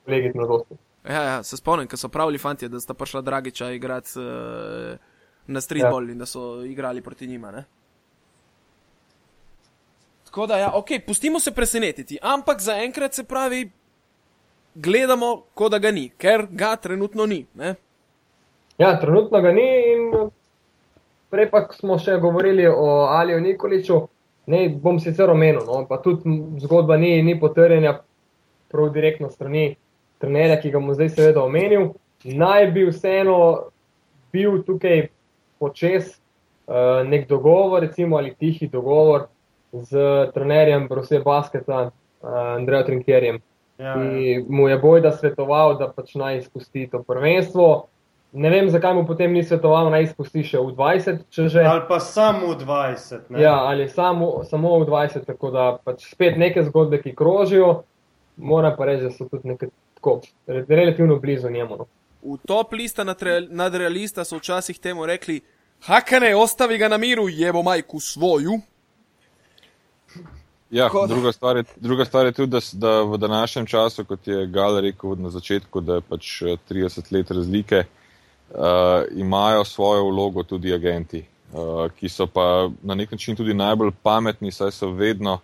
[0.04, 0.78] kolegi mladosti.
[1.08, 4.98] Ja, ja, se spomnim, ko so pravili fanti, da sta prišla Dragiča igrati uh,
[5.46, 6.12] na streetball ja.
[6.12, 7.50] in da so igrali proti njima.
[7.50, 7.64] Ne?
[10.24, 13.70] Tako da, ja, ok, pustimo se presenetiti, ampak zaenkrat se pravi,
[14.82, 17.46] gledamo, kot da ga ni, ker ga trenutno ni.
[17.54, 17.74] Ne?
[18.78, 20.28] Ja, trenutno ga ni in uh,
[21.30, 24.04] prej pa smo še govorili o Aliju Nikoliču.
[24.48, 27.98] Ne, bom sicer omenil, no, pa tudi zgodba ni, ni potrjena
[28.72, 29.74] prav direktno strani
[30.22, 31.90] trenerja, ki ga bom zdaj seveda omenil.
[32.24, 33.36] Naj bi vseeno
[34.32, 35.10] bil tukaj
[35.60, 39.26] počes uh, nek dogovor, recimo ali tihi dogovor
[39.72, 43.42] z trenerjem Brose Basketa, uh, Andrejem Trinkerjem
[43.78, 44.42] Ja, ja.
[44.48, 47.86] mu je bojda svetoval, da pač naj izpusti to prvenstvo.
[48.32, 51.62] Ne vem, zakaj mu potem ni svetoval, naj izpusti še v 20, če že.
[51.64, 53.30] Ali pa samo 20.
[53.30, 53.40] Ne?
[53.40, 57.82] Ja, ali samo, samo v 20, tako da pač spet neke zgodbe, ki krožijo.
[58.36, 61.76] Moram pa reči, da so tudi nekaj tako, re- relativno blizu njemu.
[61.76, 61.86] No.
[62.22, 65.40] V top lista nadre- nadrealista so včasih temu rekli:
[65.86, 68.58] Hakane, ostavi ga na miru, jebo majku svoju.
[70.70, 74.26] Ja, da- druga, stvar je, druga stvar je tudi, da, da v današnjem času, kot
[74.28, 77.84] je Gal rekel na začetku, da je pač eh, 30 let razlike,
[78.50, 78.56] uh,
[79.16, 84.52] imajo svojo vlogo tudi agenti, uh, ki so pa na nek način tudi najbolj pametni,
[84.52, 85.40] saj so vedno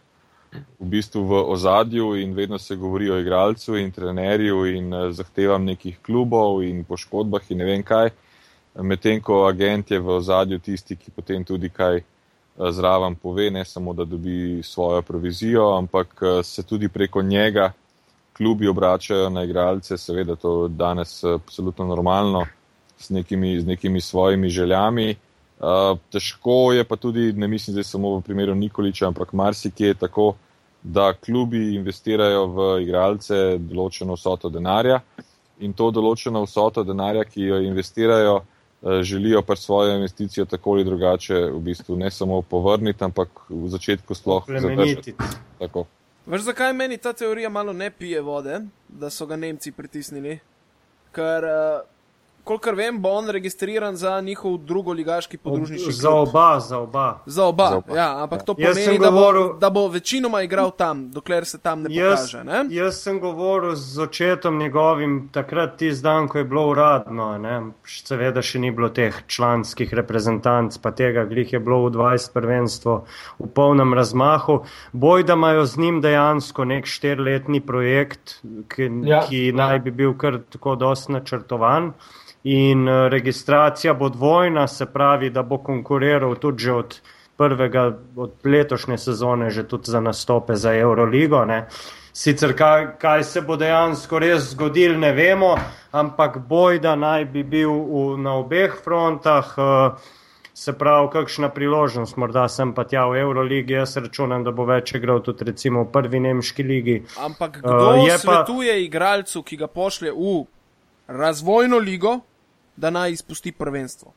[0.52, 5.64] v bistvu v ozadju in vedno se govori o igralcu in trenerju in uh, zahtevam
[5.64, 8.10] nekih klubov in poškodbah in ne vem kaj.
[8.74, 12.13] Medtem ko agent je v ozadju tisti, ki potem tudi kaj eh,
[12.58, 17.72] zraven pove, ne samo da dobi svojo provizijo, ampak eh, se tudi preko njega
[18.36, 22.46] klubi obračajo na igralce, seveda to danes eh, absolutno normalno,
[22.98, 25.16] z nekimi, z nekimi svojimi željami.
[25.54, 29.94] Uh, težko je pa tudi, ne mislim zdaj samo v primeru Nikoliča, ampak marsikje je
[29.94, 30.34] tako,
[30.82, 34.98] da klubi investirajo v igralce določeno vsoto denarja
[35.60, 38.53] in to določeno vsoto denarja, ki jo investirajo, eh,
[39.02, 44.14] želijo pa svojo investicijo tako ali drugače v bistvu ne samo povrniti, ampak v začetku
[44.14, 44.44] sploh.
[45.58, 45.86] Tako.
[46.26, 50.38] Veš, zakaj meni ta teorija malo ne pije vode, da so ga Nemci pritisnili?
[51.12, 51.93] Ker, uh,
[52.44, 56.28] kolikor vem, bo on registriran za njihov drugoligaški podružnični Za klub.
[56.28, 57.20] oba, za oba.
[57.26, 57.68] Za oba.
[57.68, 57.96] Za oba.
[57.96, 61.58] Ja, ampak to Jaz pomeni, da, bo, govoril- da bo večinoma igral tam, dokler se
[61.58, 62.44] tam ne Jaz, pokaže.
[62.44, 62.64] Ne?
[62.70, 67.38] jaz sem govoril z očetom njegovim takrat, tisti dan, ko je bilo uradno.
[67.38, 67.62] Ne?
[67.84, 73.04] Seveda še ni bilo teh članskih reprezentanc, pa tega glih je bilo v 20 prvenstvo
[73.38, 74.60] v polnem razmahu.
[74.94, 79.16] Boj, da imajo z njim dejansko nek štirletni projekt, ki, Ja.
[79.16, 81.92] ja, ki naj bi bil kar tako dosti načrtovan.
[82.44, 87.00] In eh, registracija bo dvojna, se pravi, da bo konkuriral tudi že od
[87.36, 91.44] prvega, od letošnje sezone, že tudi za nastope za Euroligo.
[91.44, 91.66] Ne.
[92.12, 95.56] Sicer kaj, kaj se bo dejansko res zgodilo, ne vemo,
[95.92, 99.54] ampak boj, da naj bi bil v, na obeh frontah.
[99.58, 100.12] Uh,
[100.56, 104.92] Se pravi, kakšna priložnost, morda sem pa tja v Euroligi, jaz računam, da bo več
[104.94, 106.94] igral tudi recimo v prvi nemški ligi.
[107.18, 110.44] Ampak Eh, kdo uh, je pa- svetuje igralcu, ki ga pošlje v
[111.10, 112.20] razvojno ligo,
[112.76, 114.12] da naj izpusti prvenstvo?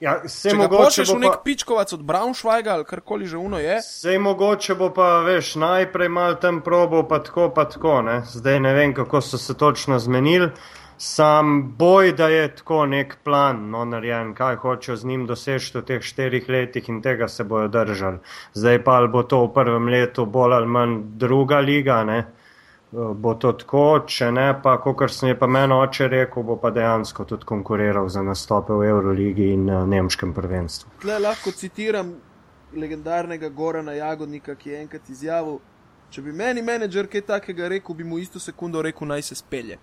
[0.00, 4.18] Ja, se mogoče bo nek pa- pičkovac od Braunschweiga ali karkoli že uno je, Sej
[4.18, 8.22] mogoče bo pa, veš, najprej mal tam probo, pa tako, pa tako, ne.
[8.26, 10.50] Zdaj ne vem, kako so se točno zmenili.
[10.98, 15.82] Sam boj, da je tako nek plan, no, narejen, kaj hočejo z njim doseči v
[15.82, 18.18] teh štirih letih in tega se bojo držali.
[18.54, 22.26] Zdaj pa ali bo to v prvem letu bolj ali manj druga liga, ne.
[22.92, 26.68] Bo to tako, če ne, pa, kot sem je pa meni oče rekel, bo pa
[26.76, 30.90] dejansko tudi konkuriral za nastope v Euroligi in uh, nemškem prvenstvu.
[31.00, 32.12] tle lahko citiram
[32.76, 35.58] legendarnega Gorana Jagodnika, ki je enkrat izjavil,
[36.10, 39.78] če bi meni menedžer kaj takega rekel, bi mu isto sekundo rekel, naj se spelje.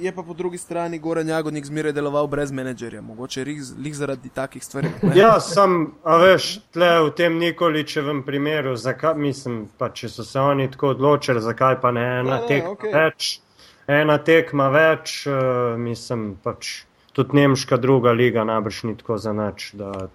[0.00, 3.44] Je pa po drugi strani Goran Jagodnik zmeraj deloval brez menedžerja, mogoče
[3.78, 4.88] lih zaradi takih stvari.
[5.02, 5.16] ne.
[5.18, 10.40] Ja, sem, a veš, tle v tem Nikoličevem primeru, zakaj, mislim, pa če so se
[10.40, 12.92] oni tako odločili, zakaj pa ne ena Ne, tekma okej.
[12.94, 13.40] več,
[13.86, 19.72] ena tekma več, uh, mislim, pač tudi nemška druga liga najbrž ni tako za nič,
[19.74, 20.08] da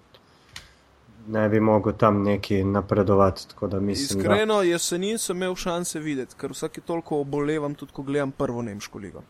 [1.28, 4.32] ne bi mogel tam neki napredovati, da mislim, da.
[4.32, 8.98] Iskreno, jesenin sem imel šanse videti, ker vsake toliko obolevam, tudi ko gledam prvo nemško
[8.98, 9.22] ligo.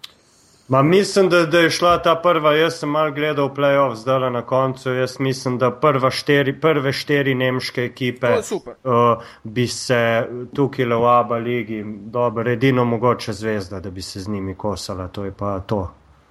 [0.68, 4.42] Ma mislim, da, da je šla ta prva, jaz sem mal gledal playoff zdaj na
[4.46, 10.84] koncu, jaz mislim, da prva štiri, prve štiri nemške ekipe To uh, bi se tukaj
[10.84, 15.32] v Aba ligi, dobro, edino mogoče zvezda, da bi se z njimi kosala, to je
[15.32, 15.90] pa to.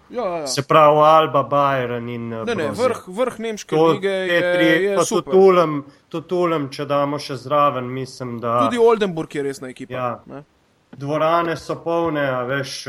[0.09, 0.47] Ja, ja, ja.
[0.47, 4.65] Se pravi Alba, Bayern in uh, Ne, ne, vrh, vrh nemške To, lige je, tri,
[4.83, 5.33] je super.
[5.33, 9.93] tudi Ulem, tudi Ulem, če damo še zraven, mislim, da Tudi Oldenburg je resna ekipa.
[9.93, 10.11] Ja.
[10.25, 10.43] ne.
[10.91, 12.85] Dvorane so polne, veš,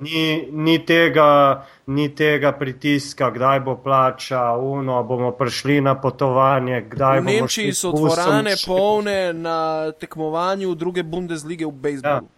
[0.00, 0.22] ni,
[0.52, 7.20] ni, tega, ni tega pritiska, kdaj bo plača, uno, bomo prišli na potovanje, kdaj V
[7.20, 9.58] bomo Nemčiji šli so dvorane še- polne na
[9.92, 12.28] tekmovanju druge Bundeslige v bejzbolu.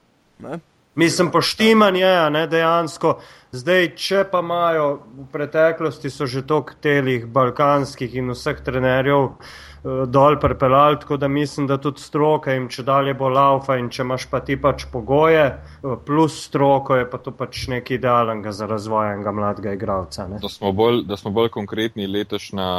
[0.42, 0.58] Ja.
[0.94, 3.18] Mislim, poštiman je, ne dejansko.
[3.52, 10.04] Zdaj, če pa imajo v preteklosti, so že toliko telih balkanskih in vseh trenerjev eh,
[10.06, 14.02] dol prepeljali, tako da mislim, da tudi stroka jim če dalje bo laufa in če
[14.02, 18.66] imaš pa ti pač pogoje, eh, plus stroko je pa to pač nekaj idealnega za
[18.70, 20.26] razvoj enega mladega igralca.
[20.30, 20.38] Ne?
[20.42, 22.70] Da smo, bolj, da smo bolj konkretni, letošnja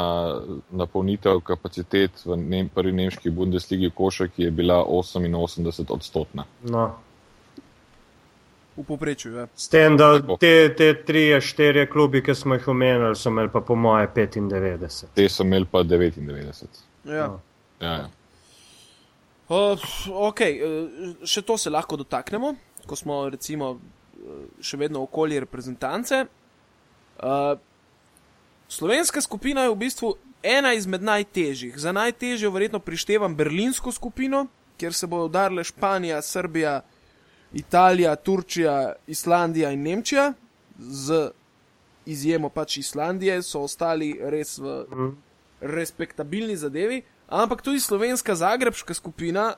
[0.72, 6.48] napolnitev kapacitet v nem, prvi nemški Bundesligi košark je bila 88 odstotna.
[6.64, 6.92] No.
[8.76, 9.34] V povprečju.
[9.36, 9.48] Ja.
[9.56, 13.60] S tem, da te, te tri, štiri klubi, ki smo jih omenili, so imeli pa
[13.62, 15.12] po moje 95.
[15.16, 16.80] Te so imeli pa 99.
[17.04, 17.28] Ja.
[17.28, 17.42] No.
[17.82, 18.10] Ja, ja.
[19.52, 19.76] Uh,
[20.30, 22.54] ok, uh, še to se lahko dotaknemo,
[22.88, 23.82] ko smo recimo uh,
[24.64, 26.22] še vedno okoli reprezentance.
[27.20, 27.58] Uh,
[28.72, 31.76] slovenska skupina je v bistvu ena izmed najtežjih.
[31.76, 34.46] Za najtežjo verjetno prištevam berlinsko skupino,
[34.80, 36.80] kjer se bodo udarile Španija, Srbija,
[37.54, 40.34] Italija, Turčija, Islandija in Nemčija.
[40.80, 41.30] Z
[42.06, 45.10] izjemo pač Islandije so ostali res v Mhm.
[45.62, 47.02] respektabilni zadevi.
[47.30, 49.54] Ampak tudi slovenska zagrebska skupina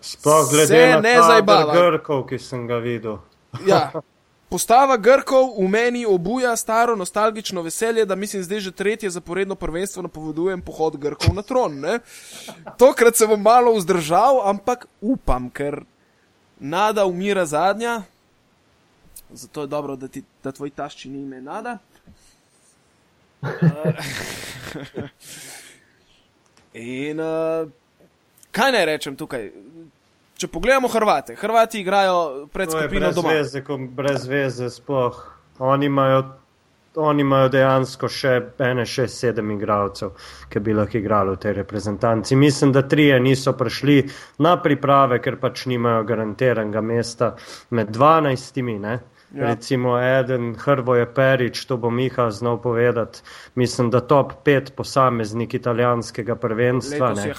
[0.00, 1.74] Sploh glede na ne kader zajbava.
[1.74, 3.18] Grkov, ki sem ga videl.
[3.66, 3.92] Ja.
[4.48, 10.02] Postava Grkov v meni obuja staro nostalgično veselje, da mislim, zdaj že tretje zaporedno prvenstvo
[10.02, 11.80] napovedujem pohod Grkov na tron.
[11.80, 11.98] Ne?
[12.78, 15.82] Tokrat se bom malo vzdržal, ampak upam, ker
[16.60, 18.02] nada umira zadnja.
[19.30, 21.78] Zato je dobro, da, ti, da tvoj tašči ni ime nada.
[26.74, 27.68] In uh,
[28.52, 29.50] kaj naj rečem tukaj?
[30.36, 33.28] Če pogledamo Hrvate, Hrvati igrajo pred skupino brez doma.
[33.32, 35.32] veze, brez veze sploh.
[35.58, 36.22] Oni imajo,
[36.96, 38.32] oni imajo dejansko še
[38.64, 40.14] ene, šest, sedem igralcev,
[40.48, 42.36] ki bi lahko igrali v tej reprezentanci.
[42.36, 43.98] Mislim, da trije niso prišli
[44.38, 47.34] na priprave, ker pač nimajo garantiranega mesta
[47.70, 48.78] med dvanajstimi.
[48.78, 48.98] Ne?
[49.36, 49.46] Ja.
[49.46, 53.20] Recimo, eden Hrvoje Perič, to bo Miha znal povedati.
[53.54, 57.12] Mislim, da top pet posameznik italijanskega prvenstva.
[57.12, 57.26] Ne.
[57.28, 57.34] je.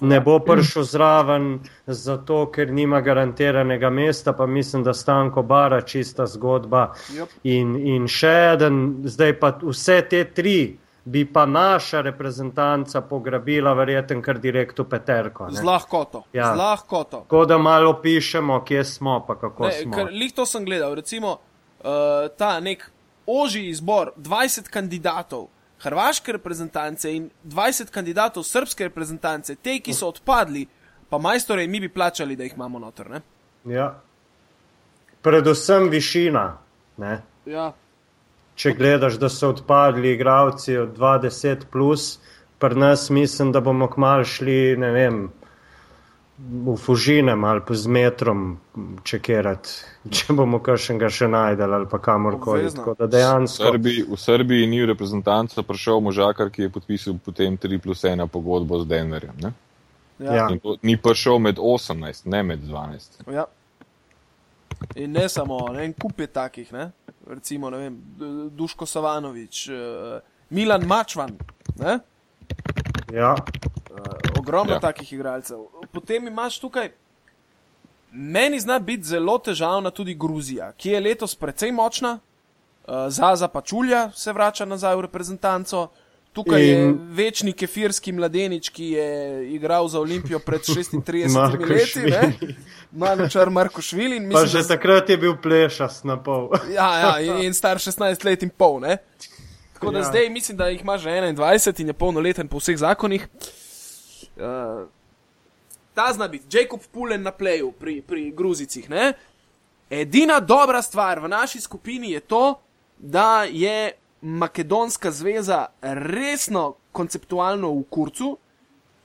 [0.00, 6.26] Ne bo prišel zraven zato, ker nima garantiranega mesta, pa mislim, da Stanko Bara čista
[6.26, 6.92] zgodba.
[7.16, 7.28] Jep.
[7.42, 14.22] In, in še eden, zdaj pa vse te tri bi pa naša reprezentanca pograbila, verjetno
[14.22, 15.46] kar direkt v peterko.
[15.46, 15.52] ne.
[15.52, 16.22] Z lahkoto.
[16.32, 16.54] Ja.
[16.54, 17.20] Z lahkoto.
[17.20, 19.92] Tako da malo pišemo, kje smo, pa kako Ne, smo.
[19.92, 20.94] ker lih to sem gledal.
[20.94, 21.86] Recimo uh,
[22.38, 22.90] ta nek
[23.26, 25.48] oži izbor 20 kandidatov
[25.80, 30.66] hrvaške reprezentance in 20 kandidatov srpske reprezentance, te, ki so odpadli,
[31.08, 33.10] pa majstore mi bi plačali, da jih imamo noter.
[33.10, 33.20] Ne?
[33.64, 34.00] Ja.
[35.22, 36.58] Predvsem višina.
[36.96, 37.22] Ne?
[37.46, 37.72] Ja.
[38.54, 42.18] Če gledaš, da so odpadli igravci od 20, plus,
[42.62, 45.24] pri nas mislim, da bomo kmalo šli, ne vem,
[46.38, 48.56] v Fužinem ali pa z metrom
[49.06, 49.70] čekirati,
[50.14, 52.70] če bomo kakšnega še najdel ali pa kamorkoli.
[52.74, 53.70] Da V dejansko.
[53.70, 58.26] Srbiji, v Srbiji ni v reprezentanco prišel možakar, ki je podpisal potem 3 plus 1
[58.26, 59.36] pogodbo z Denverjem.
[59.42, 59.52] Ne?
[60.18, 60.34] Ja.
[60.34, 60.46] Ja.
[60.50, 63.22] In to Ni prišel med 18, ne med 12.
[63.30, 63.46] Ja.
[64.94, 66.90] In ne samo, ne, en kup je takih, ne?
[67.26, 68.02] recimo ne vem,
[68.50, 71.38] Duško Savanovič, uh, Milan Mačvan,
[71.76, 71.98] ne?
[73.12, 74.80] Ja, uh, ogromno ja.
[74.80, 75.58] Takih igralcev.
[75.92, 76.92] Potem imaš tukaj,
[78.12, 84.10] meni zna biti zelo težavna tudi Gruzija, ki je letos precej močna, uh, Zaza Pačulja
[84.14, 85.88] se vrača nazaj v reprezentanco.
[86.34, 86.68] Tukaj in...
[86.68, 89.08] je večni kefirski mladenič, ki je
[89.54, 92.54] igral za Olimpijo pred 36 Marko leti.
[92.92, 94.16] Malo čar Marko Švili.
[94.16, 96.50] in pa mislim, že da- takrat je bil plešas na pol.
[96.74, 98.80] Ja, ja in, in star 16 let in pol.
[98.80, 98.96] Ne?
[99.72, 99.98] Tako da.
[99.98, 100.04] Ja.
[100.04, 103.28] zdaj mislim, da jih ima že 21 in je polnoleten po vseh zakonih.
[104.36, 104.88] Uh,
[105.94, 108.90] ta zna biti, Jacob Pulen na pleju pri, pri Gruzicih.
[108.90, 109.12] Ne?
[109.90, 112.58] Edina dobra stvar v naši skupini je to,
[112.98, 113.92] da je
[114.24, 118.36] Makedonska zveza resno konceptualno v kurcu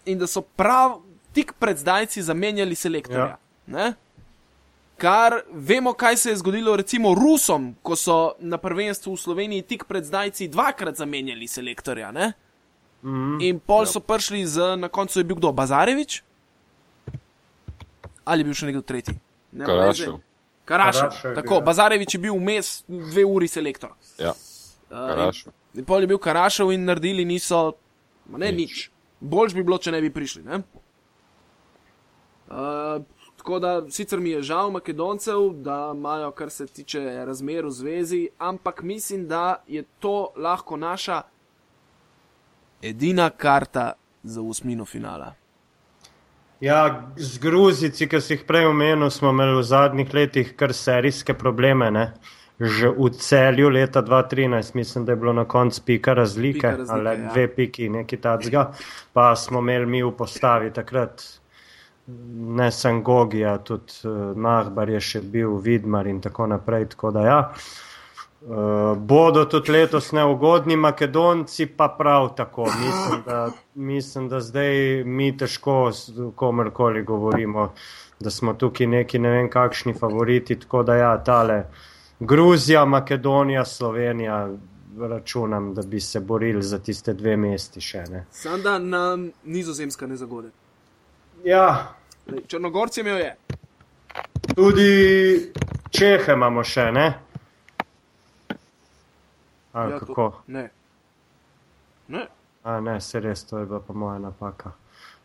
[0.07, 1.01] in da so prav
[1.35, 3.37] tik pred zdajci zamenjali selektorja.
[3.67, 3.93] Ja.
[4.99, 9.85] Kar vemo, kaj se je zgodilo recimo Rusom, ko so na prvenstvu v Sloveniji tik
[9.87, 12.11] pred zdajci dvakrat zamenjali selektorja.
[12.11, 12.33] Ne?
[13.03, 13.37] Mm.
[13.41, 16.23] In pol so prišli z, na koncu je bil kdo, Bazarevič?
[18.27, 19.15] Ali je bil še nekdo tretji?
[19.51, 20.19] Ne, Karašev.
[20.67, 21.07] Karašev.
[21.09, 21.65] Karašev Tako, ja.
[21.71, 23.95] Bazarevič je bil vmes dve uri selektor.
[24.19, 24.35] Ja,
[24.89, 27.73] Uh, in, in pol je bil Karašev in naredili niso,
[28.29, 28.57] ma ne nič.
[28.57, 28.89] nič.
[29.19, 30.43] Boljš bi bilo, če ne bi prišli.
[30.43, 30.61] Ne?
[32.49, 33.03] Uh,
[33.37, 38.29] tako da sicer mi je žal Makedoncev, da imajo, kar se tiče razmer v zvezi,
[38.37, 41.21] ampak mislim, da je to lahko naša
[42.81, 45.33] edina karta za usmino finala.
[46.59, 51.33] Ja, z Gruzici, ki si jih prej omenil, smo imeli v zadnjih letih kar serijske
[51.33, 51.91] probleme.
[51.91, 52.13] Ne?
[52.59, 57.09] Že v celju leta 2013, mislim, da je bilo na koncu pika razlike, Pika razlike,
[57.09, 57.31] ali ja.
[57.31, 58.71] dve piki, nekaj takega.
[59.13, 61.39] Pa smo imeli mi v postavi takrat
[62.33, 66.89] ne samo Gogija, tudi uh, Nahbar je še bil, Vidmar in tako naprej.
[66.95, 67.39] Tako da ja.
[68.39, 72.69] Uh, bodo tudi letos neugodni Makedonci, pa prav tako.
[72.79, 73.39] Mislim, da,
[73.75, 77.73] mislim, da zdaj mi težko s komerkoli govorimo,
[78.19, 80.59] da smo tukaj neki ne vem kakšni favoriti.
[80.59, 81.63] Tako da ja, tale
[82.19, 84.49] Gruzija, Makedonija, Slovenija,
[84.99, 88.25] računam, da bi se borili za tiste dve mesti še ne.
[88.31, 90.49] Sam da nam nizozemska ne zagode.
[91.43, 91.93] Ja,
[92.47, 93.35] Črnogorci imel je.
[94.55, 95.51] tudi
[95.89, 97.07] Čehe imamo še, ne?
[99.73, 100.13] A, Ja, kako?
[100.13, 100.69] To, ne.
[102.07, 102.27] ne.
[102.63, 104.71] A, ne, se res, to je bila pa moja napaka.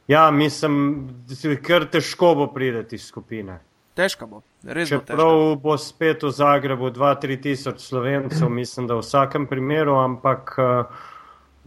[0.09, 3.59] Ja, mislim, da si kar težko bo prideti iz skupine.
[3.95, 5.15] Težko bo, res bo težko.
[5.15, 11.05] Čeprav bo spet v Zagrebu 2-3 tisoč slovencev, mislim, da v vsakem primeru, ampak eh,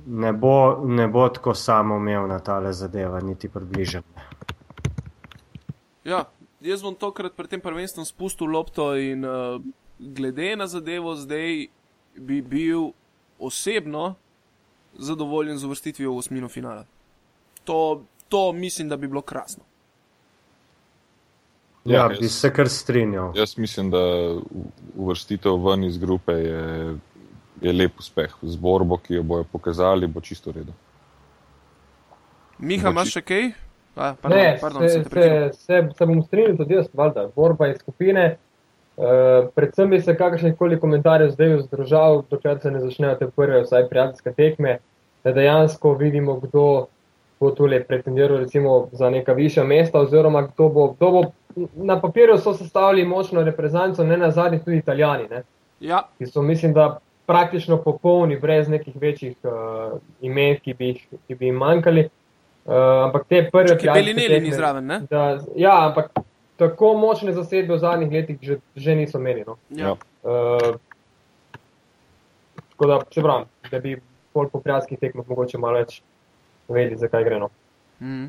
[0.05, 4.28] ne bo, ne bo tako samoumevna tale zadeva, niti približena.
[6.07, 6.25] Ja,
[6.63, 9.59] jaz bom tokrat pred tem prvenstvom spustil lopto in uh,
[9.99, 11.67] glede na zadevo zdaj
[12.15, 12.91] bi bil
[13.39, 14.15] osebno
[14.97, 16.86] zadovoljen z uvrstitvijo v osmino finala.
[17.63, 19.63] To, to mislim, da bi bilo krasno.
[21.88, 23.31] Ja, Ja, bi jaz- se kar strinjal.
[23.33, 24.01] Jaz mislim, da
[24.95, 26.95] uvrstitev ven iz grupe je,
[27.61, 28.33] je lep uspeh.
[28.43, 30.73] Z borbo, ki jo bojo pokazali, bo čisto redo.
[32.59, 33.47] Miha, imaš či- še kaj
[33.95, 35.53] A, pardon, Ne, pardon, se, prekinil.
[35.53, 38.38] se, se, se bom strinjal tudi jaz, valjda, borba iz skupine.
[38.95, 39.05] Uh,
[39.55, 43.88] predvsem bi se kakršnih koli komentarjev zdaj vzdržal, dokler se ne začnejo te prve, vsaj
[43.89, 44.77] prijateljske tekme,
[45.23, 46.63] da dejansko vidimo, kdo
[47.39, 51.23] bo tole pretendiral recimo za neka višja mesta, oziroma kdo bo, kdo bo
[51.75, 55.43] na papirju so sestavili močno reprezentanco, ne na zadnjih tudi italijani, ne,
[55.79, 61.03] Ja, ki so mislim, da praktično popolni, brez nekih večjih uh, imen, ki bi, jih,
[61.27, 62.09] ki bi jim manjkali.
[62.65, 62.73] Uh,
[63.05, 64.99] ampak te prve ki prijateljske ni tekme- zraven, ne?
[65.09, 66.11] Da, ja, ampak
[66.57, 69.43] tako močne zasedbe v zadnjih letih že, že niso imeli.
[69.47, 69.57] No.
[69.69, 69.93] Ja.
[70.23, 70.75] Uh,
[72.71, 73.97] tako da, se pravim, da bi
[74.33, 76.01] bolj po prijateljskih tekmah mogoče malo več
[76.74, 77.39] vedeli, zakaj gre.
[77.39, 77.49] No.
[78.01, 78.28] Mhm.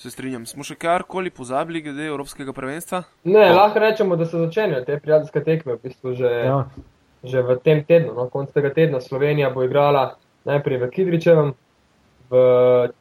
[0.00, 0.46] Se strinjam.
[0.48, 3.02] Smo še karkoli pozabili glede Evropskega prvenstva?
[3.28, 6.44] Ne, lahko rečemo, da se začenjajo te prijateljske tekme v bistvu že, ja.
[6.46, 6.60] Ja.
[7.24, 8.14] že v tem tednu.
[8.16, 8.24] No.
[8.32, 10.14] Konc tega tedna Slovenija bo igrala
[10.48, 11.52] najprej v Kidričevem,
[12.30, 12.40] v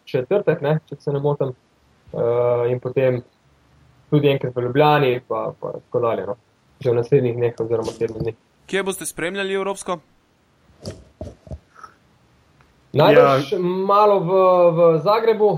[0.09, 3.22] četrtek, ne, če se ne motim, uh, in potem
[4.09, 6.28] tudi enkrat v Ljubljani, pa, pa tako dalje.
[6.34, 6.36] No.
[6.84, 8.34] Že v naslednjih dneh oziroma tednih dni.
[8.70, 9.99] Kje boste spremljali Evropsko?
[12.93, 13.59] Najbrž ja.
[13.61, 14.31] malo v,
[14.73, 15.49] v Zagrebu,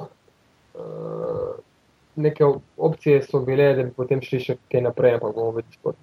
[0.75, 1.59] uh,
[2.15, 2.45] neke
[2.77, 5.99] opcije so bile, da bi potem šli še kaj naprej, ampak bomo videli sport.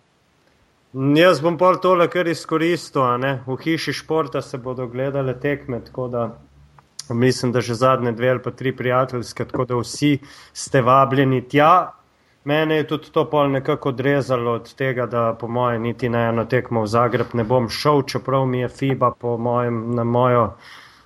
[0.93, 3.05] Jaz bom pol tole kar izkoristil.
[3.47, 6.23] V hiši športa se bodo gledale tekme, tako da
[7.15, 10.19] mislim, da že zadnje dve ali pa tri prijateljske, tako da vsi
[10.53, 11.93] ste vabljeni tja.
[12.45, 16.45] Mene je tudi to pol nekako odrezalo od tega, da po mojem niti na eno
[16.45, 20.55] tekmo v Zagreb ne bom šel, čeprav mi je FIBA po mojem, na mojo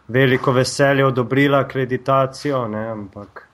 [0.08, 3.48] veliko veselje odobrila akreditacijo, ne, ampak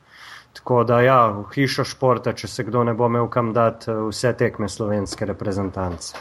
[0.52, 4.00] tako da ja, v hišo športa, če se kdo ne bo imel kam dati, eh,
[4.10, 6.16] vse tekme slovenske reprezentance.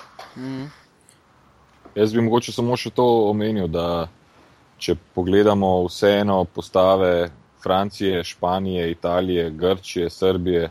[1.95, 4.07] Jaz bi mogoče samo še to omenil, da
[4.77, 7.29] če pogledamo vseeno postave
[7.63, 10.69] Francije, Španije, Italije, Grčije, Srbije,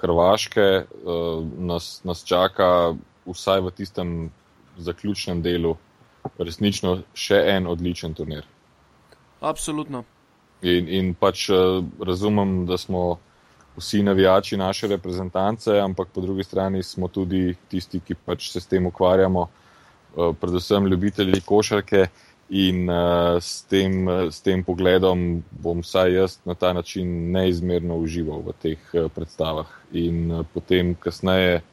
[0.00, 0.86] Hrvaške, eh,
[1.58, 4.10] nas, nas čaka vsaj v tistem
[4.76, 5.76] zaključnem delu
[6.38, 8.44] resnično še en odličen turnir.
[9.40, 10.04] Absolutno.
[10.62, 11.56] In, in pač eh,
[12.00, 13.18] razumem, da smo
[13.76, 18.66] vsi navijači naše reprezentance, ampak po drugi strani smo tudi tisti, ki pač se s
[18.66, 22.06] tem ukvarjamo, eh, predvsem ljubitelji košarke.
[22.48, 28.38] In uh, s, tem, s tem pogledom bom vsaj jaz na ta način neizmerno užival
[28.46, 29.66] v teh uh, predstavah.
[29.90, 31.64] In uh, potem, kasneje,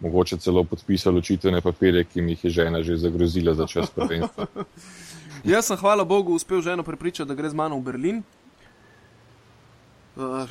[0.00, 4.46] mogoče celo podpisal ločitvene papirje, ki mi jih je žena že zagrozila za čas prvenstva.
[5.44, 8.22] Jaz sem, hvala Bogu, uspel ženo prepričati, da gre z mano v Berlin.
[10.16, 10.48] Uh,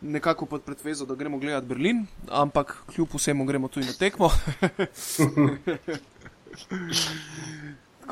[0.00, 4.30] nekako pod pretvezo, da gremo gledati Berlin, ampak kljub vsemu gremo tudi na tekmo.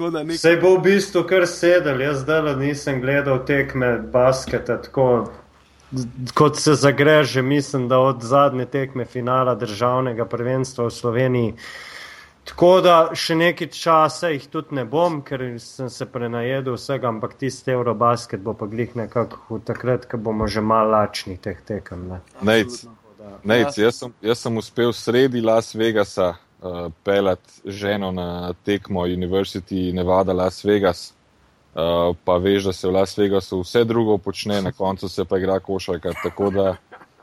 [0.01, 0.39] Nekaj.
[0.39, 5.33] Sej bo v bistvu kar sedel, jaz zdaj nisem gledal tekme basketa tako.
[6.35, 11.55] Kot se zagreže, mislim, da od zadnje tekme finala državnega prvenstva v Sloveniji.
[12.51, 17.37] Tako da še nekaj časa jih tudi ne bom, ker sem se prenajedel vsega, ampak
[17.39, 22.09] tisti Eurobasket bo pa glih nekako takrat, ko bomo že malo lačni teh tekem.
[22.11, 22.19] Ne.
[22.43, 22.83] Nejc,
[23.45, 29.93] Nejc, jaz, sem, jaz sem uspel sredi Las Vegasa uh, pelati ženo na tekmo University
[29.95, 31.13] Nevada Las Vegas.
[31.75, 35.39] Uh, pa veš, da se v Las Vegasu vse drugo počne, na koncu se pa
[35.39, 36.13] igra košarka.
[36.23, 36.77] Tako da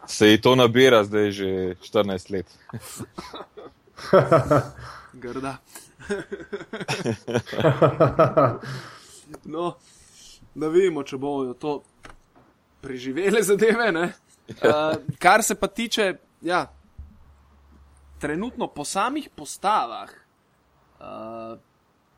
[0.07, 2.45] se ji to nabira zdaj že 14 let.
[5.24, 5.58] Grda.
[9.54, 9.74] no,
[10.56, 11.84] da vidimo, če bojo to
[12.82, 13.91] preživele zadeve.
[13.91, 14.14] ne.
[14.48, 16.66] Uh, kar se pa tiče, ja,
[18.20, 20.10] trenutno po samih postavah,
[21.00, 21.60] uh,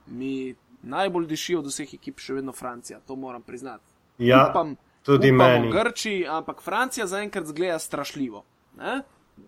[0.08, 3.84] mi najbolj diši od vseh ekip še vedno Francija, to moram priznati.
[4.18, 5.68] Ja, upam, tudi upam meni.
[5.68, 8.44] v Grčiji, ampak Francija zaenkrat zgleda strašljivo.
[8.78, 9.02] Ne?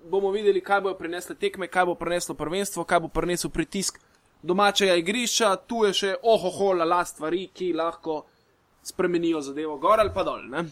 [0.09, 3.99] Bomo videli, kaj bojo prinesle tekme, kaj bo prineslo prvenstvo, kaj bo prinesel pritisk
[4.43, 8.23] domačega igrišča, tu je še ohoho, la stvari, ki lahko
[8.83, 10.41] spremenijo zadevo gor ali pa dol.
[10.49, 10.65] Ne?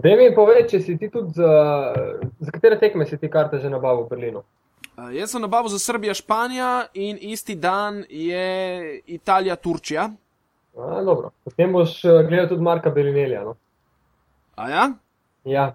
[0.00, 1.50] Da mi povej, če si ti tudi za,
[2.40, 4.42] za katere tekme si ti karte že nabavil v Berlinu?
[4.96, 10.08] Uh, jaz sem nabavil za Srbijo, Španija in isti dan je Italija, Turčija.
[10.78, 13.42] A, dobro, potem boš eh, gledal tudi Marka Belinelija.
[13.44, 13.56] No?
[14.56, 14.84] A ja?
[15.44, 15.72] Ja.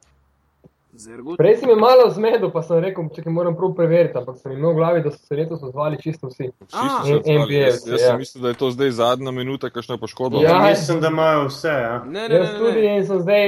[0.98, 1.38] Zergut.
[1.38, 4.72] Prej si me malo zmedel, pa sem rekel, če moram prav preveriti, ampak sem imel
[4.72, 6.50] v glavi, da so se letos odzvali čisto vsi.
[6.62, 7.40] Vsi A, so se odzvali.
[7.40, 8.08] NBA, Jaz, jaz ja.
[8.08, 10.42] sem mislil, da je to zdaj zadnja minuta, kakšna poškodba.
[10.42, 11.68] Ja, Mislim, da imajo vse.
[11.68, 11.96] Ja.
[12.06, 13.06] Ne, ne, Jaz ne, tudi ne.
[13.06, 13.46] sem zdaj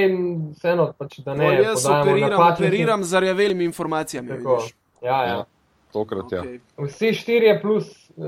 [0.52, 1.46] vseeno, pač, da ne.
[1.46, 4.28] Ne, jaz operiram, napačnih- operiram z rjavelimi informacijami.
[4.28, 4.58] Tako.
[5.02, 5.28] Ja, ja.
[5.28, 5.44] Ja.
[5.92, 6.42] Tokrat ja.
[6.42, 6.58] Okay.
[6.84, 7.86] Vsi štirje plus
[8.16, 8.26] uh,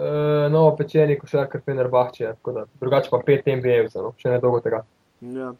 [0.53, 4.15] novo pečeni košarkar Fenerbahče, tako da drugače pa pet NBA-jevcev, no?
[4.17, 4.81] še ne dolgo tega.
[5.21, 5.53] Ja.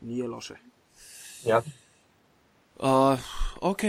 [0.00, 0.54] Ni loše.
[1.46, 1.60] Ja.
[2.78, 3.18] Uh,
[3.60, 3.82] ok.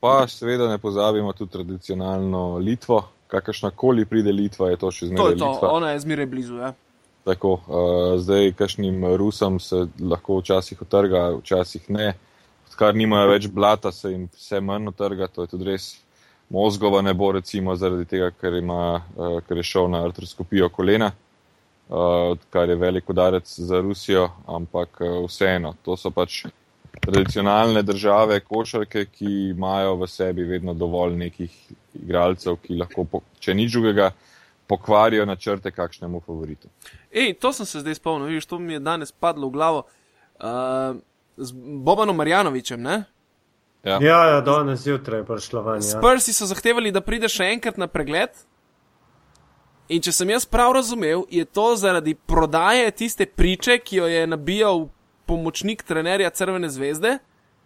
[0.00, 3.08] Pa seveda ne pozabimo tudi tradicionalno Litvo.
[3.26, 5.68] Kakršna koli pride Litva, je to še To zmeraj je to, Litva.
[5.72, 6.56] ona je zmeraj blizu.
[6.58, 6.72] Ja.
[7.24, 12.14] Tako, uh, zdaj, kakšnim Rusom se lahko včasih otrga, včasih ne.
[12.66, 15.92] Odkar nimajo več blata, se jim vse manj otrga, to je tudi res.
[16.52, 21.12] Mozgova ne bo, recimo, zaradi tega, ker, ima, uh, ker je šel na artroskopijo kolena,
[21.88, 26.42] uh, kar je velik udarec za Rusijo, ampak uh, vseeno, to so pač
[27.00, 31.54] tradicionalne države, košarke, ki imajo v sebi vedno dovolj nekih
[31.94, 34.10] igralcev, ki lahko, po, če nič drugega,
[34.66, 36.68] pokvarijo načrte kakšnemu favoritu.
[37.10, 39.82] Ej, to sem se zdaj spomnil, vidiš, to mi je danes padlo v glavo.
[40.40, 41.00] Uh,
[41.36, 43.04] z Bobanom Marjanovičem, ne?
[43.84, 43.98] Ja.
[44.00, 45.82] Ja, ja danes zjutraj je prišla ven.
[45.82, 45.98] Ja.
[45.98, 48.30] Spursi so zahtevali, da pride še enkrat na pregled.
[49.92, 54.26] In če sem jaz prav razumel, je to zaradi prodaje tiste priče, ki jo je
[54.26, 54.86] nabijal
[55.32, 57.18] pomočnik trenerja Crvene zvezde,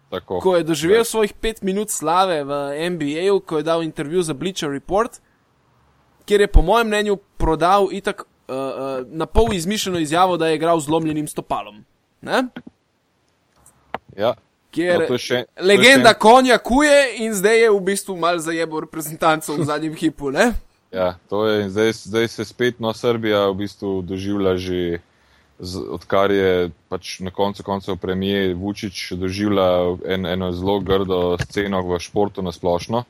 [0.09, 1.03] Tako, ko je doživel Ja.
[1.05, 2.51] svojih pet minut slave v
[2.89, 5.19] NBA-ju, ko je dal intervju za Bleacher Report,
[6.23, 8.63] kjer je po mojem mnenju prodal itak uh, uh,
[9.05, 11.83] na pol izmišljeno izjavo, da je igral z lomljenim stopalom.
[12.21, 12.43] Ne?
[14.15, 14.33] Ja.
[14.71, 19.57] Kjer No, še- legenda še- konja kuje in zdaj je v bistvu mal zajebo reprezentancov
[19.57, 20.31] v zadnjem hipu.
[20.31, 20.53] Ne?
[20.89, 24.99] Ja, to je, zdaj, zdaj se spet no, Srbija v bistvu doživlja že,
[25.59, 29.69] z, odkar je pač na koncu koncev premijer Vučić doživlja
[30.05, 33.03] en, eno zelo grdo sceno v športu na splošno.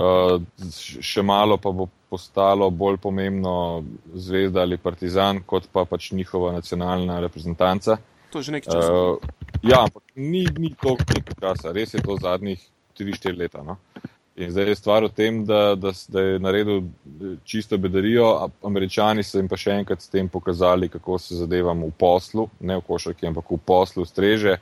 [0.00, 0.38] Uh,
[1.02, 3.82] še malo pa bo postalo bolj pomembno
[4.14, 7.98] zvezda ali partizan, kot pa pač njihova nacionalna reprezentanca.
[8.30, 8.92] To je že nekaj časa.
[8.92, 9.18] Uh,
[9.62, 12.62] ja, ampak ni, ni toliko časa, res je to zadnjih
[12.98, 13.64] 3-4 leta.
[13.66, 13.80] No?
[14.40, 19.22] In zdaj je stvar v tem, da, da, da je naredil eh, čisto bedarijo, američani
[19.22, 22.84] so jim pa še enkrat s tem pokazali, kako se zadevam v poslu, ne v
[22.86, 24.56] košarki, ampak v poslu streže.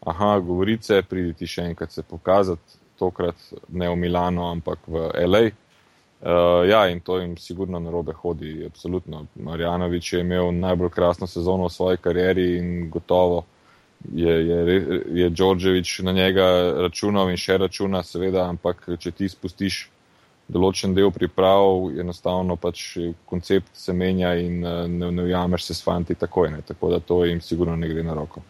[0.00, 5.44] Aha, govorice, pridi ti še enkrat se pokazati, tokrat ne v Milano, ampak v LA.
[6.20, 9.22] Uh, ja, in to jim sigurno na robe hodi, absolutno.
[9.40, 13.44] Marjanovič je imel najbolj krasno sezono v svoji karieri in gotovo
[14.14, 16.44] je, je, je Đorđević na njega
[16.76, 19.88] računal in še računa, seveda, ampak če ti spustiš
[20.50, 22.96] določen del priprav, enostavno pač
[23.30, 26.50] koncept se menja in eh, ne, ne ujameš se s fanti takoj.
[26.50, 26.62] Ne.
[26.66, 28.42] Tako da to jim sigurno ne gre na roko.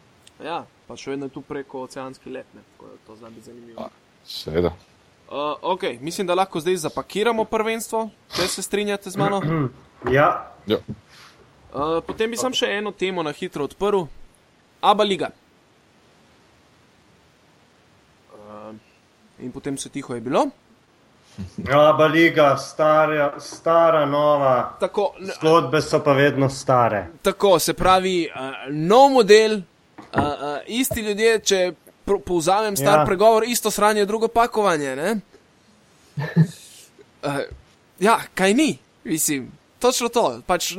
[0.44, 2.64] Ja, pa še vedno je tu preko oceanski let, ne?
[2.72, 3.90] tako da to zna biti zanimivo.
[4.24, 4.72] Seveda.
[5.30, 9.42] Uh, ok, mislim, da lahko zdaj zapakiramo prvenstvo, če se strinjate z mano.
[10.08, 10.76] Ja, Ja.
[11.74, 14.04] Uh, potem bi sam še eno temo na hitro odprl.
[14.82, 15.30] Aba liga.
[18.34, 18.74] Uh,
[19.40, 20.46] in potem se tiho je bilo.
[21.70, 24.76] Aba liga, stara, stara, nova.
[24.80, 27.06] Tako, Zgodbe so pa vedno stare.
[27.22, 29.62] tako se pravi, uh, nov model, uh,
[30.14, 30.24] uh,
[30.68, 31.72] isti ljudje, če
[32.20, 33.04] povzamem star ja.
[33.04, 34.96] Pregovor, isto sranje, drugo pakovanje.
[34.96, 35.20] ne?
[36.16, 37.38] Uh,
[38.00, 38.74] ja, kaj ni,
[39.04, 40.40] mislim, točno to.
[40.46, 40.72] Pač,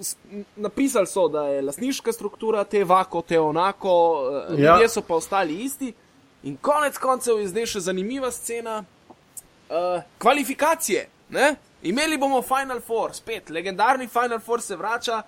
[0.00, 0.16] s-
[0.56, 3.92] napisali so, da je lasniška struktura te vako, te onako,
[4.50, 4.72] uh, Ja.
[4.72, 5.92] ljudje so pa ostali isti.
[6.42, 8.80] In konec koncev je zdaj še zanimiva scena.
[9.68, 11.06] Uh, kvalifikacije.
[11.30, 11.54] Ne?
[11.82, 15.22] Imeli bomo Final Four, spet legendarni Final Four se vrača,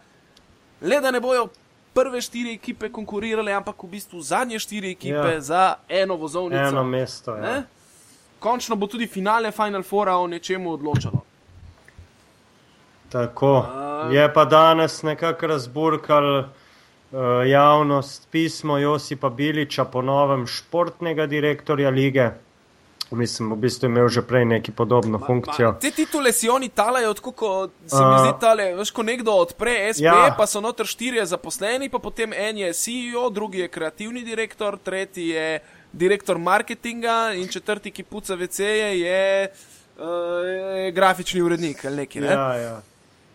[0.81, 1.47] le da ne bojo
[1.93, 5.41] prve štiri ekipe konkurirale, ampak v bistvu zadnje štiri ekipe ja.
[5.41, 6.62] Za eno vozovnico.
[6.65, 7.37] Eno mesto.
[7.37, 7.49] Ne?
[7.51, 7.62] Ja.
[8.39, 11.23] Končno bo tudi finale Final Foura o nečemu odločalo.
[13.09, 13.57] Tako.
[13.57, 16.45] A- Je pa danes nekako razburkal uh,
[17.47, 22.31] javnost pismo Josipa Biliča, ponovem športnega direktorja lige.
[23.11, 25.73] Mislim, v bistvu je imel že prej neki podobno funkcijo.
[25.73, 28.19] Ma, te titule si oni talajo, tako kot se mi A.
[28.25, 30.15] zdi tale, veš, ko nekdo odpre SP, ja.
[30.27, 30.35] Ja.
[30.39, 35.29] pa so noter štirje zaposleni, pa potem en je CEO, drugi je kreativni direktor, tretji
[35.29, 35.61] je
[35.93, 39.49] direktor marketinga in četrti, ki puca VC-je, je
[39.99, 42.21] uh, grafični urednik ali neki.
[42.21, 42.33] Ne?
[42.33, 42.81] Ja, ja.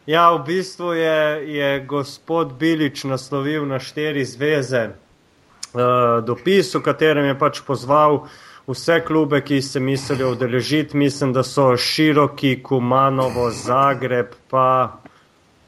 [0.10, 1.20] Ja, v bistvu je,
[1.54, 8.24] je gospod Bilič naslovil na štiri zveze uh, dopis, v katerem je pač pozval
[8.70, 10.98] vse klube, ki se mislijo udeležiti.
[10.98, 14.98] Mislim, da so široki, Kumanovo, Zagreb, pa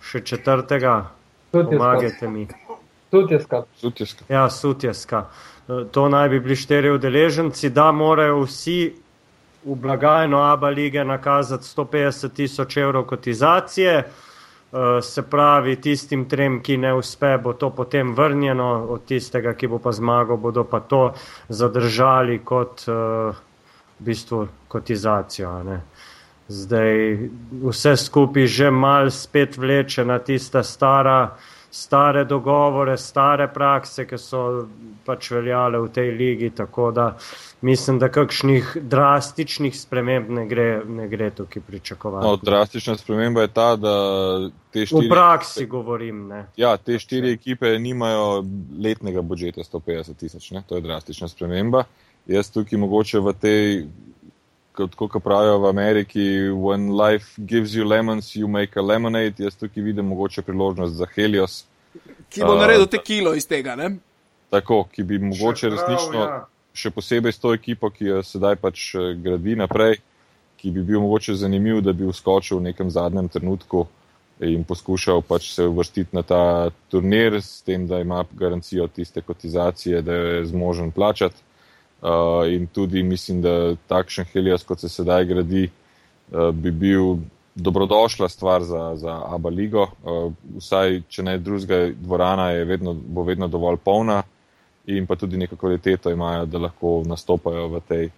[0.01, 1.11] še četrtega.
[1.51, 1.77] Sutjeska.
[1.77, 2.47] Pomagajte mi.
[3.11, 3.63] Sutjeska.
[3.75, 4.25] Sutjeska.
[4.29, 5.25] Ja, Sutjeska.
[5.69, 8.93] Eh, To naj bi bili štiri udeleženci, da morajo vsi
[9.65, 13.97] v blagajno ABA lige nakazati 150 tisoč evrov kotizacije.
[13.97, 14.30] Eh,
[15.01, 19.81] Se pravi, tistim trem, ki ne uspe, bo to potem vrnjeno, od tistega, ki bo
[19.83, 21.01] pa zmagal, bodo pa to
[21.49, 22.93] zadržali kot eh,
[23.99, 25.51] v bistvu kotizacijo.
[25.67, 25.81] Ne.
[26.47, 27.17] Zdaj
[27.67, 31.35] vse skupaj že mal spet vleče na tista stara
[31.71, 34.67] stare dogovore, stare prakse, ki so
[35.11, 36.49] pač veljale v tej ligi.
[36.55, 37.07] Tako da
[37.61, 42.27] mislim, da kakšnih drastičnih sprememb ne gre, ne gre tukaj pričakovati.
[42.27, 43.95] No, drastična sprememba je ta, da
[44.71, 45.07] te štiri.
[45.07, 46.27] V praksi govorim.
[46.27, 46.45] Ne.
[46.57, 48.45] Ja, te štiri ekipe nimajo
[48.83, 51.83] letnega budžeta 150 tisoč, to je drastična sprememba.
[52.27, 53.85] Jaz tukaj mogoče v tej
[54.77, 59.43] kot, kot pravijo v Ameriki, when life gives you lemons, you make a lemonade.
[59.43, 61.65] Jaz tukaj vidim mogoče priložnost za Helios.
[62.29, 63.97] Ki bo uh, naredil te kilo iz tega, ne?
[64.51, 66.39] Tako, ki bi mogoče še prav, resnično, ja.
[66.75, 70.01] še posebej s to ekipo, ki jo sedaj pač eh, gradi naprej,
[70.59, 73.85] ki bi bil mogoče zanimiv, da bi uskočil v nekem zadnjem trenutku
[74.41, 80.01] in poskušal pač se uvrstiti na ta turnir, s tem, da ima garancijo tiste kotizacije,
[80.01, 81.37] da je zmožen plačati.
[82.01, 87.21] Uh, in tudi mislim, da takšen Helios, kot se sedaj gradi, uh, bi bil
[87.55, 89.85] dobrodošla stvar za, za Abu Leigo.
[90.01, 94.23] Uh, vsaj, če ne drugega, dvorana vedno, bo vedno dovolj polna
[94.85, 98.09] in pa tudi neko kvaliteto imajo, da lahko nastopajo v tej,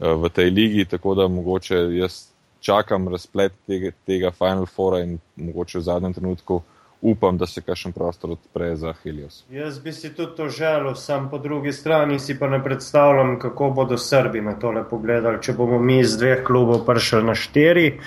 [0.00, 0.84] uh, v tej ligi.
[0.84, 2.26] Tako da mogoče jaz
[2.60, 6.62] čakam razplet tega, tega Final Fora in mogoče v zadnjem trenutku
[7.00, 9.44] upam, da se kakšen prostor odpre za Helios.
[9.50, 13.70] Jaz bi si tudi to želel, sam po drugi strani si pa ne predstavljam, kako
[13.70, 15.42] bodo Srbi na tole pogledali.
[15.42, 18.00] Če bomo mi iz dveh klubov prišli na štiri,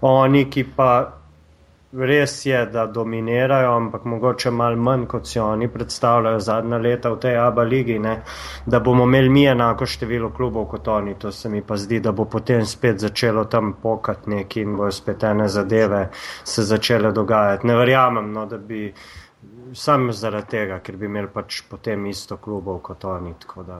[0.00, 1.17] oni ki pa
[1.92, 7.20] res je, da dominirajo, ampak mogoče malo manj, kot si oni predstavljajo zadnja leta v
[7.20, 8.22] tej ABA ligi, ne?
[8.66, 11.14] da bomo imeli mi enako število klubov kot oni.
[11.14, 14.92] To se mi pa zdi, da bo potem spet začelo tam pokati neki in bojo
[14.92, 16.08] spet ene zadeve
[16.44, 17.66] se začele dogajati.
[17.66, 18.92] Ne verjamem, no, da bi
[19.74, 23.34] sam zaradi tega, ker bi imeli pač potem isto klubov kot oni.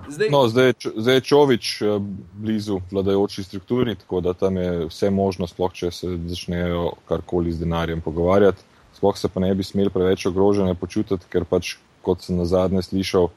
[0.09, 1.99] Zdaj, no, zdaj, zdaj je Čovič eh,
[2.35, 7.65] blizu vladajoči strukturi, tako da tam je vse možno, sploh če se začnejo karkoli z
[7.65, 8.65] denarjem pogovarjati.
[8.99, 12.83] Sploh se pa ne bi smeli preveč ogrožene počutiti, ker pač, kot sem na zadnje
[12.83, 13.29] slišal,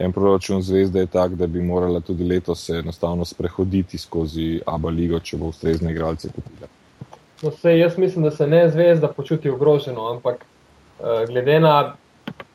[0.00, 4.92] en proračun zvezde je tak, da bi morala tudi letos se enostavno sprehoditi skozi Abu
[4.94, 6.70] Leigo, če bo ustrezne igralce kupila.
[7.42, 10.44] No, sej, jaz mislim, da se ne zvezda počuti ogroženo, ampak
[11.28, 11.74] glede na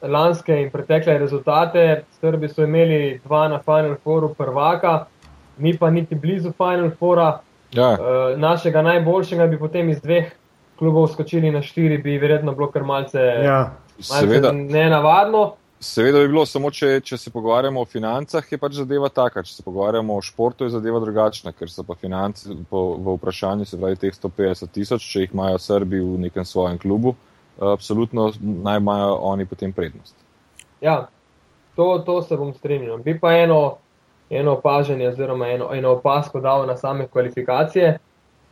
[0.02, 5.06] lanske in pretekle rezultate, Srbi so imeli dva na Final Fouru prvaka,
[5.58, 7.40] mi pa niti blizu Final Foura.
[7.74, 7.90] Ja.
[7.92, 10.32] Uh, našega najboljšega bi potem iz dveh
[10.80, 13.72] klubov skočili na štiri, bi verjetno bilo kar malce, ja.
[14.10, 15.54] malce nenavadno.
[15.80, 19.44] Seveda bi bilo, samo če, če se pogovarjamo o financah, je pač zadeva taka.
[19.44, 23.68] Če se pogovarjamo o športu, je zadeva drugačna, ker so pa finance po, v vprašanju,
[23.68, 28.32] se pravi, teh 150 tisoč, če jih imajo Srbi v nekem svojem klubu, uh, absolutno
[28.42, 30.16] naj imajo oni potem prednost.
[30.82, 31.08] Ja,
[31.76, 32.98] to, to se bom strinjal.
[32.98, 33.78] Bi pa eno,
[34.30, 37.98] eno opažanje, oziroma eno, eno opasko dal na same kvalifikacije.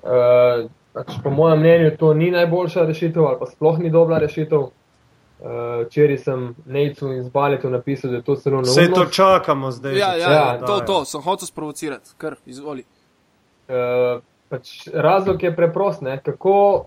[0.03, 4.59] Uh, pač po mojem mnenju to ni najboljša rešitev, ali pa sploh ni dobra rešitev.
[4.59, 8.71] Uh, včeraj uh, sem Nejcu in Zbaletu napisal, da je to zelo neumno.
[8.71, 9.97] Vse to čakamo zdaj.
[9.97, 12.85] Ja, ja, ja to, to sem hotel sprovocirati, kar izvoli.
[13.67, 16.21] Uh, pač razlog je preprost, ne?
[16.23, 16.85] kako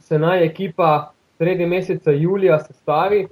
[0.00, 3.26] se naj ekipa sredi meseca julija sestavi,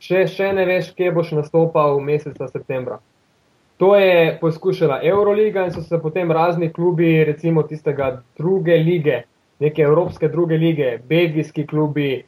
[0.00, 2.98] še, še ne veš, kje boš nastopal meseca septembra.
[3.80, 9.22] To je poskušala Euroliga in so se potem razni klubi, recimo tistega druge lige,
[9.60, 12.24] neke evropske druge lige, belgijski klubi,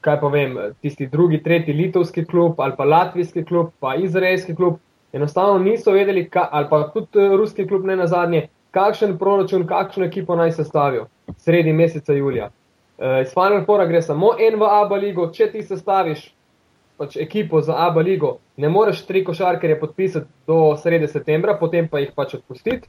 [0.00, 4.78] kaj pa vem, tisti drugi, tretji litovski klub ali pa latvijski klub, pa izraelski klub,
[5.12, 9.66] enostavno niso vedeli, ka, ali pa tudi eh, ruski klub ne na zadnje, kakšen proračun,
[9.66, 11.06] kakšno ekipo naj sestavijo
[11.36, 12.50] sredi meseca julija.
[12.96, 16.30] Uh, iz Final Foura gre samo en v Abu Leigo, če ti sestaviš
[16.96, 22.00] pač ekipo za Abu Leigo, ne moreš tri košarkarje podpisati do srede septembra, potem pa
[22.00, 22.88] jih pač odpustiti.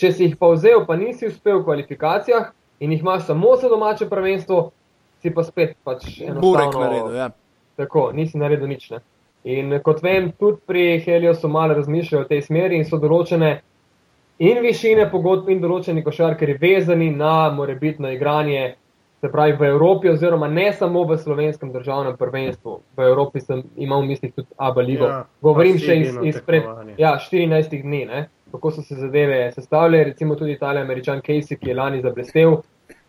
[0.00, 2.48] Če si jih pa vzel, pa nisi uspel v kvalifikacijah
[2.80, 4.70] in jih imaš samo za domače prvenstvo,
[5.20, 7.16] si pa spet pač enostavno naredil.
[7.16, 7.28] Ja.
[7.76, 8.88] Tako, nisi naredil nič.
[8.90, 9.02] Ne?
[9.44, 13.52] In kot vem, tudi pri Heliosu malo razmišljajo v tej smeri in so določene
[14.42, 18.76] in višine pogodb in določeni košarkari vezani na morebitno igranje
[19.22, 22.80] se pravi v Evropi, oziroma ne samo v slovenskem državnem prvenstvu.
[22.96, 25.06] V Evropi sem imel v mislih tudi Abu Leibo.
[25.06, 26.66] Ja, Govorim še iz, izpred
[26.98, 28.24] ja, 14 dni, ne?
[28.50, 30.04] kako so se zadeve sestavljale.
[30.10, 32.58] Recimo tudi ta američan Casey, ki je lani zablestev,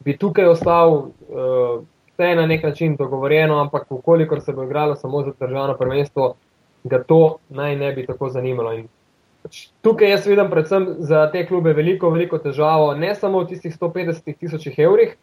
[0.06, 1.10] bi tukaj ostal.
[1.34, 1.82] Uh,
[2.14, 6.36] Vse je na nek način dogovorjeno, ampak ukolikor se bo igralo samo za državno prvenstvo,
[6.84, 8.74] ga to naj ne bi tako zanimalo.
[8.78, 8.86] In
[9.42, 13.74] pač tukaj jaz vidim predvsem za te klube veliko, veliko težavo, ne samo v tistih
[13.74, 15.18] 150 tisočih evrih,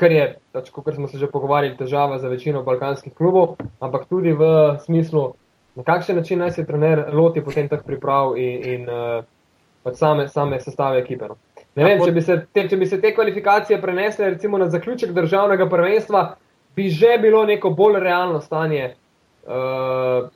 [0.00, 0.24] kar je,
[0.56, 4.48] pač, kot smo se že pogovarjali, težava za večino balkanskih klubov, ampak tudi v
[4.84, 5.34] smislu,
[5.76, 9.20] na kakšen način naj se trener loti potem teh priprav in, in uh,
[9.84, 11.28] pač same, same sestave ekipe.
[11.28, 11.36] No.
[11.76, 15.12] Ne vem, če bi, se te, če bi se te kvalifikacije prenesle recimo na zaključek
[15.14, 16.24] državnega prvenstva,
[16.76, 18.94] bi že bilo neko bolj realno stanje
[19.40, 20.28] Uh,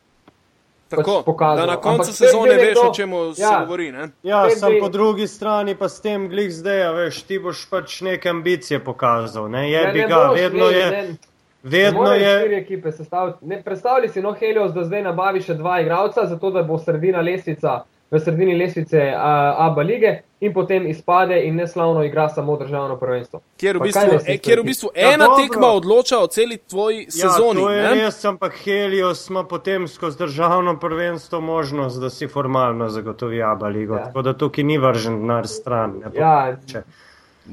[0.88, 1.56] Tako, pač pokazalo.
[1.58, 3.60] da na koncu Ampak sezone veš, to- o čem se ja.
[3.60, 3.92] govori.
[3.92, 4.08] Ne?
[4.22, 8.00] Ja, bi- po drugi strani pa s tem glih zdaj, a veš, ti boš pač
[8.00, 9.48] neke ambicije pokazal.
[9.48, 11.16] Ne, je Ja, bi ne ga, boš, vedno ne, je, ne,
[11.64, 12.38] vedno je.
[12.38, 13.38] štiri ekipe sestaviti.
[13.42, 17.20] Ne, predstavljaj si, no, Helios, da zdaj nabavi še dva igralca, zato da bo sredina
[17.20, 17.80] lestvica,
[18.10, 20.10] v sredini lestvice a, ABA lige
[20.44, 23.40] in potem izpade in neslavno igra samo državno prvenstvo.
[23.56, 25.42] Kjer v bistvu, e, kjer v bistvu Ja, ena dobro.
[25.42, 27.60] tekma odloča o celi tvoji Ja, sezoni.
[27.60, 27.94] to je ne?
[27.96, 33.94] res, ampak Helios ima potem skozi državno prvenstvo možnost, da si formalno zagotovi Aba ligo.
[33.94, 34.04] Ja.
[34.04, 35.90] Tako da tukaj ni vržen denar stran.
[35.94, 36.82] Ne, Ja, Če-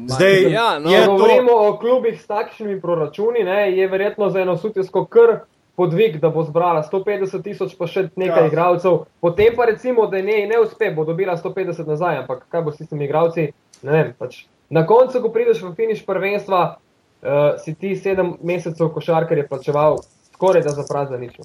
[0.07, 4.39] Zdaj ja, no, Če to- govorimo o klubih s takšnimi proračuni, ne, je verjetno za
[4.39, 5.39] eno sutjesko kar
[5.75, 8.47] podvig, da bo zbrala 150 tisoč, pa še nekaj Ja.
[8.47, 9.05] igralcev.
[9.21, 12.77] Potem pa recimo, da ne, ne uspe, bo dobila 150 nazaj, ampak kaj bo s
[12.77, 13.51] tistimi igralci,
[13.83, 14.13] ne vem.
[14.17, 14.45] Pač.
[14.69, 16.77] Na koncu, ko prideš v finiš prvenstva,
[17.23, 19.99] uh, si ti sedem mesecev košarkarje plačeval
[20.41, 21.37] skoraj da za prazno nič.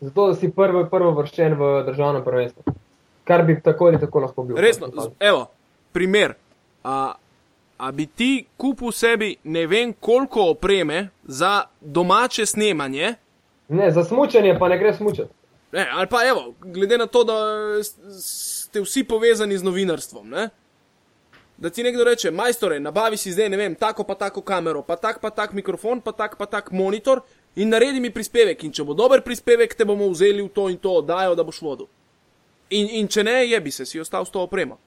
[0.00, 2.74] Zato, da si prvi, prvo vrščen v državnem prvenstvu.
[3.24, 4.56] Kar bi tako ali tako lahko bil.
[4.56, 4.88] Resno,
[5.20, 5.46] evo,
[5.92, 6.34] primer.
[6.84, 7.14] A,
[7.78, 13.14] a bi ti kupil sebi ne vem koliko opreme za domače snemanje,
[13.70, 15.30] Ne, za smučanje pa ne gre smučati.
[15.72, 17.34] ne, ali pa evo, glede na to, da
[18.20, 20.48] ste vsi povezani z novinarstvom, ne?
[21.60, 24.96] da ti nekdo reče, majstore, nabavi si zdaj, ne vem, tako pa tako kamero, pa
[24.96, 27.20] tak pa tak mikrofon, pa tak pa tak monitor
[27.54, 28.64] in naredi mi prispevek.
[28.64, 31.60] In če bo dober prispevek, te bomo vzeli v to in to oddajo, da boš
[31.62, 31.90] vodil.
[32.70, 34.78] In, in če ne, je bi se, si ostal s to opremo.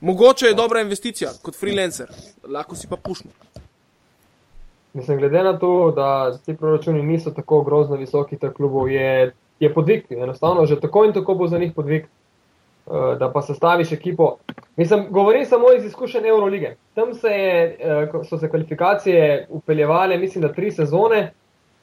[0.00, 2.08] Mogoče je dobra investicija kot freelancer,
[2.48, 3.30] lahko si pa pušno.
[4.92, 9.74] Mislim, glede na to, da ti proračuni niso tako grozno visoki, teh klubov je, je
[9.74, 10.04] podvig.
[10.10, 14.36] Enostavno, že tako in tako bo za njih podvig, eh, da pa sestaviš ekipo.
[14.76, 16.76] Mislim, govorim samo iz izkušenj Eurolige.
[16.94, 21.32] Tam se je, ko so se kvalifikacije upeljevale, mislim, da tri sezone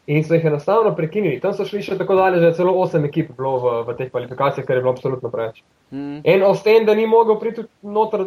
[0.09, 1.39] in so jih enostavno prekinili.
[1.39, 4.09] Tam so šli še tako daleč, da je celo osem ekip bilo v, v teh
[4.09, 5.61] kvalifikacijah, kar je bilo absolutno preveč.
[5.91, 6.21] Mm.
[6.23, 8.25] En Osten, da ni mogel priti noter,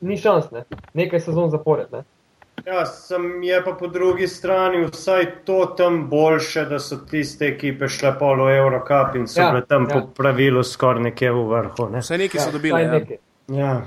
[0.00, 0.62] ni šans, ne?
[0.94, 1.90] nekaj sezon zapored.
[1.92, 2.04] Ne?
[2.66, 7.88] Ja, sem je pa po drugi strani vsaj to tam boljše, da so tiste ekipe
[7.88, 9.94] šle polo Eurocup in so Ja, bile tam ja.
[9.94, 11.88] po pravilu skoraj nekje v vrhu.
[11.92, 12.02] Ne?
[12.02, 12.82] Vse neki so dobili.
[12.82, 12.92] Ja.
[12.92, 13.16] nekaj.
[13.48, 13.86] Ja.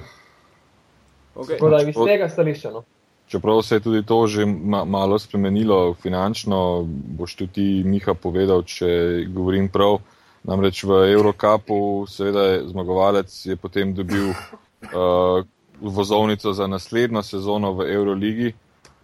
[1.36, 1.58] Okay.
[1.58, 2.72] Tako da iz tega stališča.
[2.72, 2.84] No.
[3.28, 8.88] Čeprav se je tudi to že ma malo spremenilo finančno, boš tudi Miha, povedal, če
[9.28, 10.02] govorim prav.
[10.44, 15.46] Namreč v Eurocupu, seveda, je zmagovalec je potem dobil uh,
[15.82, 18.54] vozovnico za naslednjo sezono v Euroligi.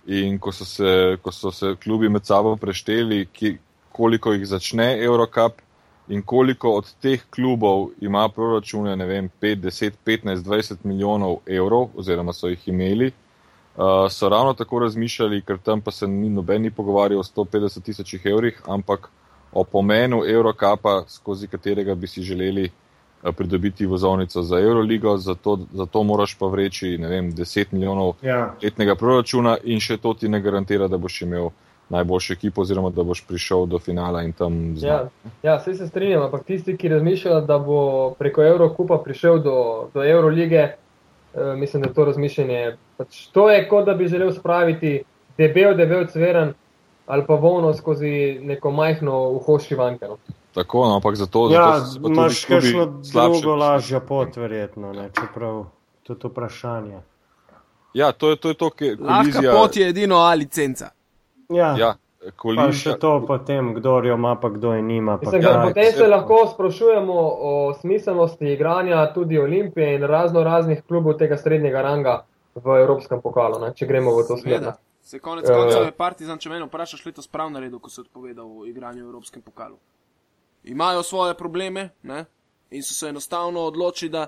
[0.07, 3.57] In ko so se, ko so se klubi med sabo prešteli, ki,
[3.91, 5.61] koliko jih začne Eurocup
[6.07, 11.89] in koliko od teh klubov ima proračune, ne vem, 5, 10, 15, 20 milijonov evrov,
[11.95, 13.11] oziroma so jih imeli,
[13.77, 17.83] Uh, so ravno tako razmišljali, ker tam pa se ni noben ni pogovarjal o 150
[17.83, 19.09] tisočih evrih, ampak
[19.53, 22.71] o pomenu Eurocapa, skozi katerega bi si želeli
[23.31, 28.53] pridobiti vozovnico za Euroligo, zato, zato moraš pa vreči vem, 10 milijonov Ja.
[28.63, 31.49] letnega proračuna in še to ti ne garantira, da boš imel
[31.89, 35.09] najboljšo ekipo oziroma da boš prišel do finala in tam Ja, zmagal.
[35.43, 37.79] ja, vse se strinjam, ampak tisti, ki razmišljajo, da bo
[38.11, 39.55] preko Evrokupa prišel do,
[39.93, 40.75] do Eurolige, eh,
[41.55, 42.63] mislim, da je to razmišljanje.
[42.97, 45.03] Pač to je kot da bi želel spraviti
[45.37, 46.53] debel, debel cveren
[47.07, 48.09] ali pa volno skozi
[48.41, 50.05] neko majhno uho šivanke.
[50.05, 50.17] No.
[50.57, 55.09] Tako, no, ampak zato, Ja, pa tudi imaš kakšno drugo lažjo pot, verjetno, ne?
[55.11, 55.65] čeprav
[56.03, 57.01] tudi vprašanje.
[57.93, 59.53] Ja, to je to, je to ki Lahka kolizija.
[59.53, 60.89] pot je edino A licenca.
[61.49, 65.17] Ja, Ja, pa kolizija, še to potem, kdo jo ima, pa kdo je nima.
[65.17, 65.67] Pa Mislim, da kaj.
[65.67, 71.81] potem se lahko sprašujemo o smiselnosti igranja tudi Olimpije in razno raznih klubov tega srednjega
[71.81, 72.17] ranga
[72.55, 74.71] v Evropskem pokalu, ne, če gremo v to smer.
[75.01, 75.55] Se konec Ja.
[75.55, 79.05] koncev je Partizan, če me vprašaš, letos prav naredil, ko se je odpovedal o igranju
[79.05, 79.77] v Evropskem pokalu.
[80.67, 82.25] Imajo svoje probleme ne?
[82.71, 84.27] in so se enostavno odločili, da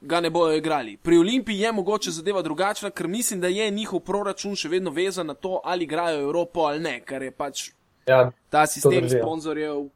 [0.00, 0.96] ga ne bojo igrali.
[0.96, 5.26] Pri Olimpiji je mogoče zadeva drugačna, ker mislim, da je njihov proračun še vedno vezan
[5.26, 7.70] na to, ali igrajo Evropo ali ne, ker je pač
[8.06, 9.08] Ja, ta sistem ja.
[9.08, 9.86] sponzorjev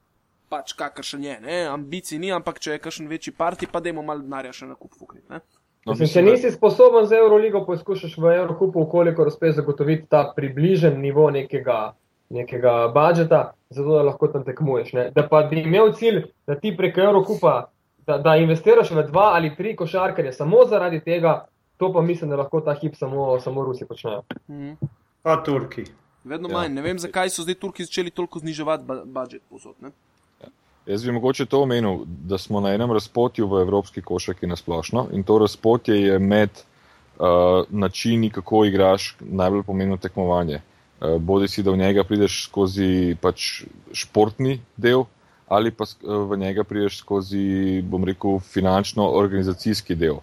[0.49, 1.37] pač kakršen je.
[1.43, 1.61] Ne?
[1.67, 4.95] Ambicij ni, ampak če je kakšen večji parti, pa dajmo malo denarja še na kup
[4.95, 5.27] fukniti.
[5.31, 5.41] ne.
[5.87, 11.01] no, Mislim, če nisi sposoben za Euroligo, poskušaš v Evropu, koliko uspeš zagotoviti ta približen
[11.03, 11.97] nivo nekega,
[12.31, 14.93] nekega budžeta, zato da lahko tam tekmuješ.
[14.93, 15.11] Ne?
[15.15, 17.71] Da pa bi imel cilj, da ti preko Evropa,
[18.07, 21.47] da, da investiraš v dva ali tri košarkarje samo zaradi tega,
[21.77, 24.23] to pa mislim, da lahko ta hip samo, samo Rusi počnejo.
[24.51, 24.73] Mhm.
[25.23, 25.85] Pa Turki.
[26.25, 26.59] Vedno Ja.
[26.59, 26.75] manj.
[26.75, 29.75] Ne vem, zakaj so zdaj Turki začeli toliko zniževati budžet posod.
[29.81, 29.91] Ne?
[30.87, 35.23] Jaz bi mogoče to omenil, da smo na enem razpotju v evropski košarki nasplošno in
[35.23, 36.51] to razpotje je med
[37.19, 37.27] uh,
[37.71, 40.55] načini, kako igraš najbolj pomembno tekmovanje.
[40.55, 45.05] Uh, bodi si, da v njega prideš skozi pač športni del,
[45.49, 50.19] ali pa v njega prideš skozi, bom rekel, finančno-organizacijski del.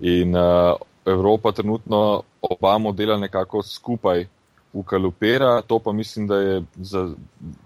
[0.00, 4.26] In uh, Evropa trenutno oba modela nekako skupaj
[4.72, 7.08] ukalupira, to pa mislim, da je za,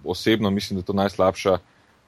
[0.05, 1.59] osebno mislim, da je to najslabša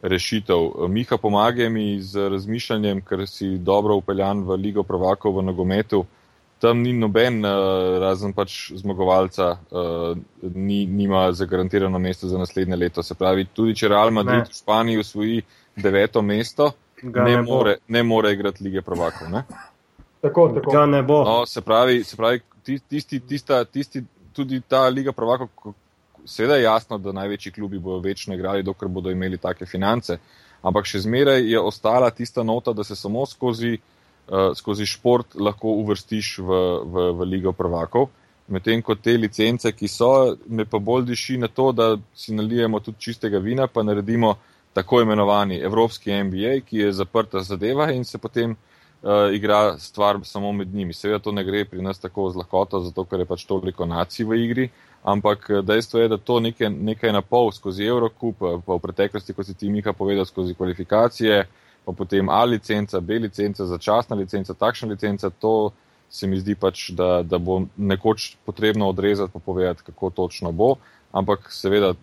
[0.03, 0.88] rešitev.
[0.88, 6.05] Miha, pomagaj mi z razmišljanjem, ker si dobro upeljan v Ligo Provakov v nogometu.
[6.59, 10.17] Tam ni noben, uh, razen pač zmagovalca, uh,
[10.55, 13.03] ni, nima zagarantirano mesto za naslednje leto.
[13.03, 14.49] Se pravi, tudi če Real Madrid ne.
[14.49, 15.43] v Španiji usvoji
[15.77, 16.71] deveto mesto,
[17.03, 19.29] ne, ne, more, ne more igrati lige Provakov.
[19.29, 19.43] Ne?
[20.25, 20.73] Tako, tako.
[20.73, 21.19] Ga ne bo.
[21.29, 24.01] No, se pravi, se pravi tisti, tista, tisti,
[24.33, 25.75] tudi ta liga Provakov,
[26.25, 30.17] seveda je jasno, da največji klubi bodo večno igrali, dokler bodo imeli take finance,
[30.65, 33.93] ampak še zmeraj je ostala tista nota, da se samo skozi, uh,
[34.55, 38.09] skozi šport lahko uvrstiš v, v, v ligo Provakov.
[38.49, 42.81] Medtem ko te licence, ki so, me pa bolj diši na to, da si nalijemo
[42.81, 44.37] tudi čistega vina, pa naredimo
[44.77, 50.53] tako imenovani Evropski MBA, ki je zaprta zadeva in se potem uh, igra stvar samo
[50.53, 50.93] med njimi.
[50.93, 54.27] Seveda to ne gre pri nas tako z lahkoto, zato ker je pač toliko nacij
[54.27, 54.68] v igri,
[55.03, 59.33] ampak eh, dejstvo je, da to nekaj, nekaj na pol skozi Eurocup, pa v preteklosti,
[59.33, 61.45] kot si ti Miha povedal, skozi kvalifikacije,
[61.87, 65.70] pa potem A licenca, B licenca, začasna licenca, takšna licenca, to
[66.11, 70.74] se mi zdi pač, da, da bo nekoč potrebno odrezati pa povedati, kako točno bo,
[71.12, 71.95] ampak seveda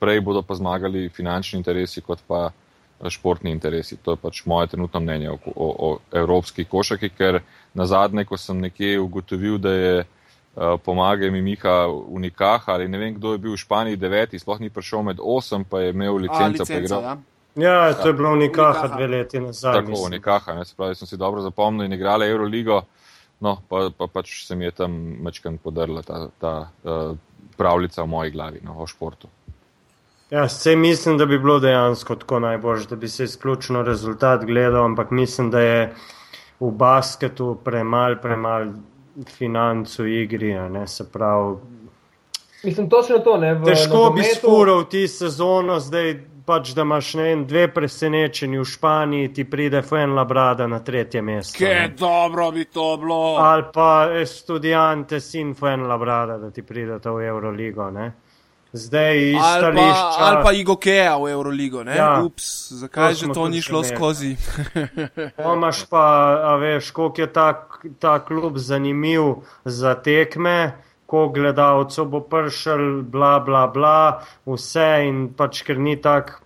[0.00, 3.96] prej bodo pa zmagali finančni interesi, kot pa uh, športni interesi.
[4.04, 7.40] To je pač moje trenutno mnenje o, o, o evropski košaki, ker
[7.74, 12.98] na zadnje, ko sem nekje ugotovil, da je uh, pomagaj mi Miha Unikah ali ne
[12.98, 16.20] vem, kdo je bil v Španiji deveti, sploh ni prišel med osem, pa je imel
[16.24, 16.64] licenco.
[16.68, 17.16] Ja.
[17.54, 19.82] Ja, to je bilo Unikaha dve leti nazaj.
[19.82, 22.82] Tako, Unikaha, ne, se pravi, sem si dobro zapomnil in igrali Euroligo,
[23.40, 24.94] no, pa, pa pač se mi je tam
[25.24, 27.16] mečkan podrla ta, ta uh,
[27.56, 29.28] pravljica v moji glavi no, o športu.
[30.30, 34.84] Ja, vse mislim, da bi bilo dejansko tako najbolj, da bi se izključno rezultat gledal,
[34.84, 35.94] ampak mislim, da je
[36.60, 38.68] v basketu premal, premal
[39.26, 40.54] financ v igri.
[40.54, 41.56] Ne, se pravi.
[42.64, 43.36] Mislim, točno to.
[43.36, 44.28] Ne, težko nogometu...
[44.28, 46.14] bi spuril ti sezono, zdaj
[46.50, 51.58] pač, da imaš en, dve presenečenji v Španiji, ti pride Fuen Labrada na tretje mesto.
[51.58, 53.36] Kje dobro bi to bilo.
[53.38, 57.90] Ali pa študijante sin Fuen Labrada, da ti pride v Euroligo.
[57.90, 58.10] Ne.
[58.72, 61.96] Zdaj, ali pa, ali pa Igokeja v Euroligo, ne?
[61.96, 64.36] Ja, Ups, zakaj že to ni šlo skozi?
[65.42, 66.06] Pomaž pa,
[66.50, 67.66] a veš, koliko je ta,
[67.98, 70.78] ta klub zanimiv za tekme,
[71.10, 76.36] koliko gledalcev bo pršel, bla, bla, bla, vse in pač, ker ni tak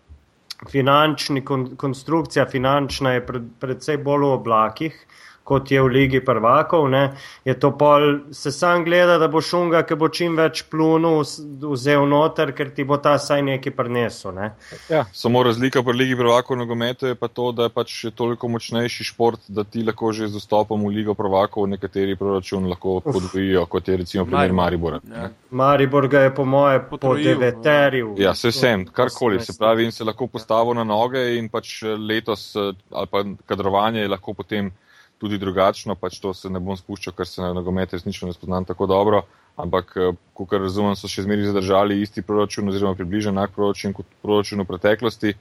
[0.70, 4.96] finančni, kon, konstrukcija finančna je pred, predvsej bolj v oblakih
[5.44, 6.88] kot je v Ligi prvakov.
[6.90, 7.02] Ne,
[7.44, 11.22] je to pol, se sam gleda, da bo šunga, ki bo čim več plunil,
[11.62, 14.32] vzel noter, ker ti bo ta saj neki prinesel.
[14.34, 14.50] Ne.
[14.88, 19.04] Ja, samo razlika pri Ligi prvakov nogometu je pa to, da je pač toliko močnejši
[19.04, 23.88] šport, da ti lahko že z vstopom v Ligo prvakov nekateri proračun lahko podvojijo, kot
[23.88, 25.00] je recimo primer Maribora.
[25.10, 25.28] Ja.
[25.50, 28.14] Maribor ga je po moje po deveterju.
[28.18, 32.54] Ja, se vsem, karkoli se pravi in se lahko postavil na noge in pač letos
[32.56, 34.72] ali pa kadrovanje je lahko potem
[35.18, 38.64] tudi drugačno, pač to se ne bom spuščal, ker se na nogomet resnično ne spoznam
[38.64, 39.22] tako dobro.
[39.56, 44.06] Ampak, eh, kot razumem, so še zmeraj zadržali isti proračun, oziroma približno enak proračun kot
[44.22, 45.34] proračun v preteklosti.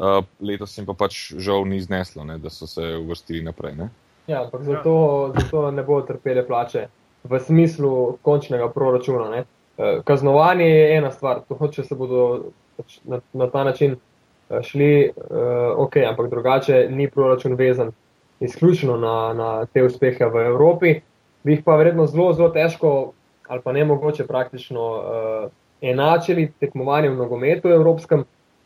[0.00, 3.74] Uh, letos jim pa pač žal ni zneslo, ne, da so se uvrstili naprej.
[3.74, 3.88] Ne.
[4.30, 4.92] Ja, ampak zato,
[5.34, 6.84] zato ne bodo trpele plače
[7.26, 9.26] v smislu končnega proračuna.
[9.30, 9.40] Ne.
[9.78, 13.98] Eh, kaznovanje je ena stvar, to hoče se bodo pač na, na ta način
[14.62, 15.12] šli,
[15.76, 17.92] ok, ampak drugače ni proračun vezan
[18.40, 21.00] izključno na, na te uspehe v Evropi,
[21.44, 23.12] bi jih pa verjetno zelo, zelo težko
[23.50, 28.24] ali pa ne mogoče praktično uh, enačili tekmovanje v nogometu evropskem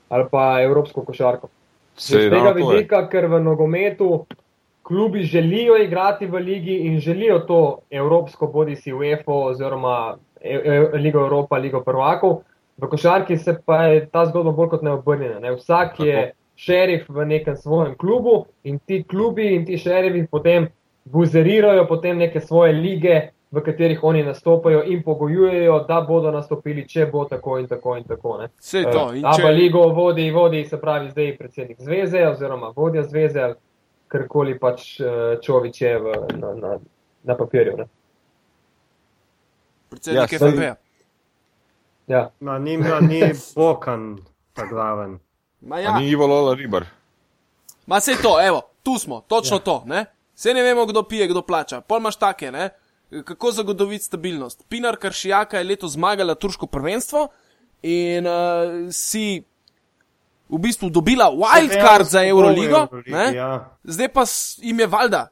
[0.09, 1.49] ali pa evropsko košarko.
[1.97, 4.27] Z tega vidika, ker v nogometu
[4.85, 10.99] klubi želijo igrati v ligi in želijo to evropsko, bodi si UEFA oziroma e, e,
[10.99, 12.43] Ligo Evropa, Ligo prvakov,
[12.77, 15.39] v košarki se pa je ta zgodba bolj kot neobrnjena.
[15.41, 15.55] Ne?
[15.57, 16.33] Vsak je.
[16.57, 20.69] Šerif v nekem svojem klubu in ti klubi in ti šerifi potem
[21.05, 23.21] buzerirajo potem neke svoje lige,
[23.55, 28.05] v katerih oni nastopajo in pogojujejo, da bodo nastopili, če bo tako in tako in
[28.05, 28.39] tako.
[28.59, 29.05] Vse to.
[29.07, 29.51] Uh, če...
[29.55, 33.55] ligo vodi, vodi, se pravi, zdaj predsednik zveze oziroma vodja zveze ali
[34.09, 36.79] karkoli pač uh, Čovič je v, na, na,
[37.23, 37.77] na papirju.
[37.79, 37.87] Ne?
[39.95, 40.73] Predsednik ja, FNP.
[42.07, 42.31] Ja.
[42.41, 43.23] Na njim ni
[43.55, 44.17] pokan,
[44.53, 45.19] ta glaven.
[45.67, 45.99] Ma ja.
[45.99, 46.87] Ni Ivo Lola ribar.
[47.87, 49.61] Ma se to, evo, tu smo, točno ja.
[49.61, 50.05] to, ne?
[50.35, 51.81] Se ne vemo, kdo pije, kdo plača.
[51.81, 52.71] Pol imaš take, ne?
[53.25, 54.65] Kako zagotoviti stabilnost?
[54.69, 57.29] Pinar Karšijaka je leto zmagala turško prvenstvo
[57.83, 59.45] in uh, si
[60.49, 63.35] v bistvu dobila wildcard za Euroligo, ne?
[63.35, 63.77] Ja.
[63.85, 64.25] zdaj pa
[64.57, 65.29] jim je valjda.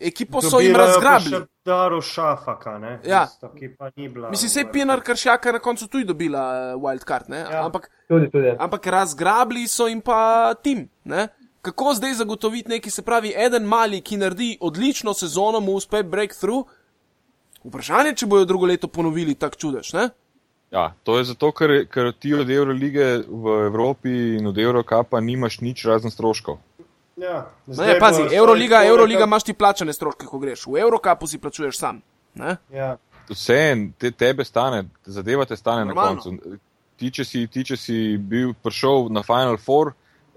[0.00, 1.36] Ekipo so jim razgrabili.
[1.36, 2.92] še Daru Šafaka, ne?
[3.04, 3.26] Ja.
[3.28, 4.30] Tisto, ki pa ni bila.
[4.30, 6.44] Mislim, se je Pinar Karšijaka na koncu tudi dobila
[6.74, 7.44] uh, wildcard, ne?
[7.44, 7.64] Ja.
[7.66, 8.54] ampak Tudi, tudi.
[8.58, 10.88] ampak razgrabili so jim pa tim.
[11.04, 11.28] Ne?
[11.62, 16.64] Kako zdaj zagotoviti neki, se pravi, en mali, ki naredi odlično sezono, mu uspe breakthrough?
[17.64, 19.92] Vprašanje, če bojo drugo leto ponovili tak čudež.
[19.92, 20.08] Ne?
[20.72, 25.60] Ja, to je zato, ker, ker ti od Eurolige v Evropi in od Eurokapa nimaš
[25.60, 26.60] nič razen stroškov.
[27.20, 30.66] Ja, Ne, zdaj pazi, Euroliga, Euroliga imaš ti plačane stroške, ko greš.
[30.66, 32.02] V Eurokapu si plačuješ sam.
[32.34, 32.56] Ne?
[32.70, 32.96] Ja.
[33.28, 33.60] Vse
[33.98, 36.10] te, tebe stane, zadeva te stane Normalno.
[36.10, 36.58] na koncu.
[36.96, 39.92] Ti če, si, ti, če si bil prišel na Final Four,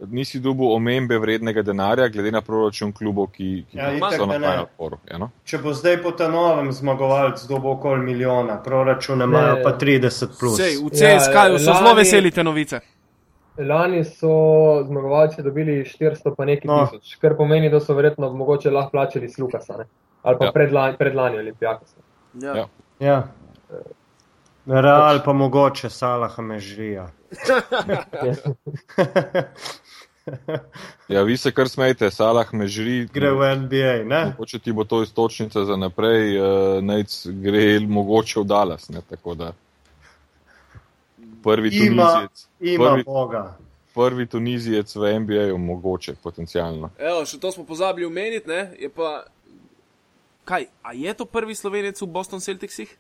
[0.08, 4.40] nisi dobil omembe vrednega denarja, glede na proračun klubov, ki, ki Ja, so na ne.
[4.42, 4.98] Final Fouru.
[5.08, 5.30] Ja, no?
[5.44, 10.58] Če bo zdaj po ta novem zmagovalec dobil okoli milijona, proračune imajo pa 30 plus.
[10.58, 12.80] Sej, v Ja, CSK-ju so zelo lani- veseli te novice.
[13.58, 14.30] Lani so
[14.88, 16.86] zmagovalci dobili 400 pa nekaj No.
[16.88, 19.86] tisoč, kar pomeni, da so verjetno mogoče lahko plačali s Lukasa, ne?
[20.24, 20.52] ali pa Ja.
[20.52, 21.90] predlani, predlani Olimpijakos.
[22.42, 22.56] Ja.
[22.56, 22.68] Ja.
[23.00, 23.24] Ja.
[24.66, 27.10] Real pa mogoče Salaha Mežrija.
[31.08, 33.08] Ja, vi se kar smejete, Salah me žri.
[33.14, 34.22] Gre v NBA, ne?
[34.48, 36.46] Če ti bo to istočnica za naprej, uh,
[36.82, 37.12] nec
[37.44, 38.88] gre mogoče v Dallas.
[38.90, 39.52] Ne, tako da
[41.44, 43.58] prvi Ima, tunizijec, ima prvi, Boga.
[43.96, 46.90] prvi tunizijec v NBA-ju mogoče potencialno.
[46.98, 48.72] Evo, še to smo pozabili omeniti, ne?
[48.80, 49.24] Je pa.
[50.44, 52.98] Kaj, a je to prvi slovenec v Boston Celticsih?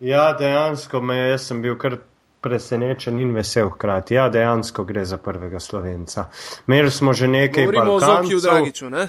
[0.00, 1.96] Ja, dejansko me, jaz sem bil kar
[2.40, 4.14] presenečen in vesel hkrati.
[4.14, 6.28] Ja, dejansko gre za prvega slovenca.
[6.68, 8.50] Imeli smo že nekaj Govorimo o Zokiju Balkancev.
[8.50, 9.08] Dragiču, ne?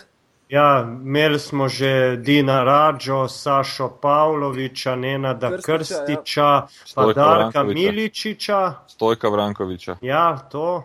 [0.50, 7.64] Ja, imeli smo že Dina Radžo, Sašo Pavloviča, Nenada Krstiča, Krstiča, pa Stojka Darka.
[7.64, 8.74] Miličiča.
[8.88, 9.98] Stojka Vrankoviča.
[10.02, 10.84] Ja, to.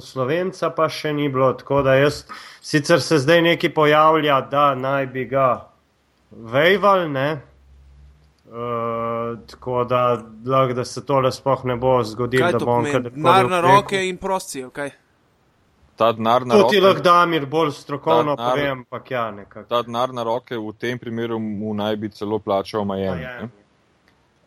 [0.00, 2.22] Slovenca pa še ni bilo, tako da jaz
[2.62, 5.68] sicer se zdaj neki pojavlja, da naj bi ga
[6.30, 7.42] vejval, ne.
[8.44, 12.92] Uh, tako da, lahko, da se tole sploh ne bo zgodilo, da to bom pomeni?
[12.92, 13.74] kadarkoli Denar na v teku.
[13.74, 14.90] roke in prosti, kaj?
[15.96, 19.68] Ta denar na To ti roke, lahko Damir bolj strokovno denar- povem, ampak ja, nekako.
[19.68, 23.20] ta denar na roke v tem primeru mu naj bi celo plačal Miami.
[23.22, 23.48] ne.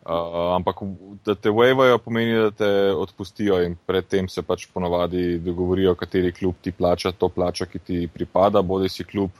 [0.04, 5.38] Uh, ampak v- da te waivajo pomeni, da te odpustijo in predtem se pač ponovadi
[5.38, 9.30] dogovorijo, kateri klub ti plača to plačo, ki ti pripada, bodi si klub,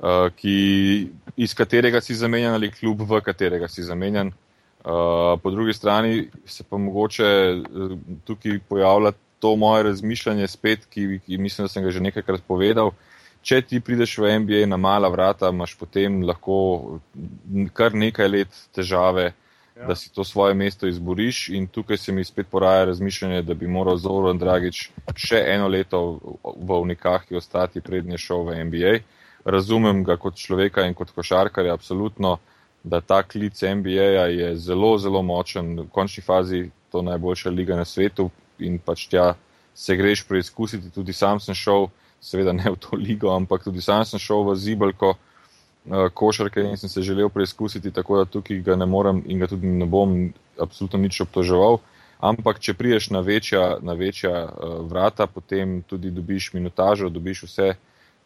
[0.00, 4.32] uh, ki, iz katerega si zamenjan ali klub, v katerega si zamenjan.
[4.78, 6.12] Uh, po drugi strani
[6.46, 7.28] se pa mogoče
[7.60, 7.92] uh,
[8.24, 12.92] tukaj pojavlja to moje razmišljanje spet, ki, ki mislim, da sem ga že nekajkrat povedal.
[13.42, 16.98] Če ti prideš v NBA na mala vrata, imaš potem lahko
[17.72, 19.30] kar nekaj let težave,
[19.76, 19.86] ja.
[19.86, 21.48] da si to svoje mesto izboriš.
[21.54, 26.02] In tukaj se mi spet poraja razmišljanje, da bi moral Zoran Dragič še eno leto
[26.42, 28.98] v Unikahki ostati, prednje šel v NBA.
[29.44, 32.36] Razumem ga kot človeka in kot košarkarja, absolutno,
[32.82, 35.76] da ta klic NBA-ja je zelo, zelo močen.
[35.86, 38.28] V končni fazi to najboljša liga na svetu
[38.60, 39.34] in pač tja
[39.74, 40.90] se greš preizkusiti.
[40.90, 41.88] Tudi sam sem šel,
[42.20, 46.76] seveda ne v to ligo, ampak tudi sam sem šel v zibelko uh, košarke in
[46.76, 50.32] sem se želel preizkusiti, tako da tukaj ga ne morem in ga tudi ne bom
[50.58, 51.78] absolutno nič obtoževal.
[52.18, 57.74] Ampak, če priješ na večja, na večja uh, vrata, potem tudi dobiš minutažo, dobiš vse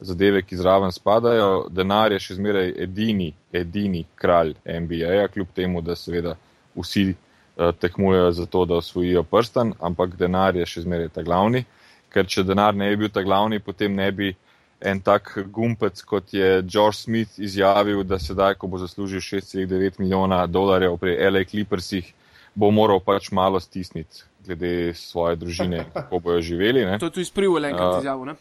[0.00, 1.66] zadeve, ki zraven spadajo.
[1.70, 6.34] Denar je še zmeraj edini, edini kralj NBA-ja, kljub temu, da seveda
[6.76, 7.12] vsi
[7.56, 11.64] tekmujejo za to, da osvojijo prstan, ampak denar je še zmeraj ta glavni.
[12.12, 14.32] Ker če denar ne bi bil ta glavni, potem ne bi
[14.80, 20.46] en tak gumpec, kot je George Smith izjavil, da sedaj, ko bo zaslužil 6,9 milijona
[20.46, 22.08] dolarjev pri LA Clippersih,
[22.54, 26.84] bo moral pač malo stisniti glede svoje družine, kako bojo živeli.
[26.84, 26.98] Ne?
[26.98, 27.98] To je tu izprivel enkrat Ja.
[27.98, 28.34] izjavo, ne?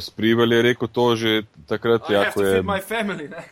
[0.00, 2.62] Sprivel je rekel to že takrat, I ja, ko je.
[2.88, 3.44] family, ne?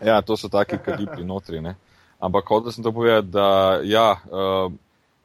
[0.00, 1.60] Ja, to so taki kalibri notri.
[1.60, 1.74] Ne?
[2.22, 4.70] Ampak hotel sem to povedati, da ja, uh,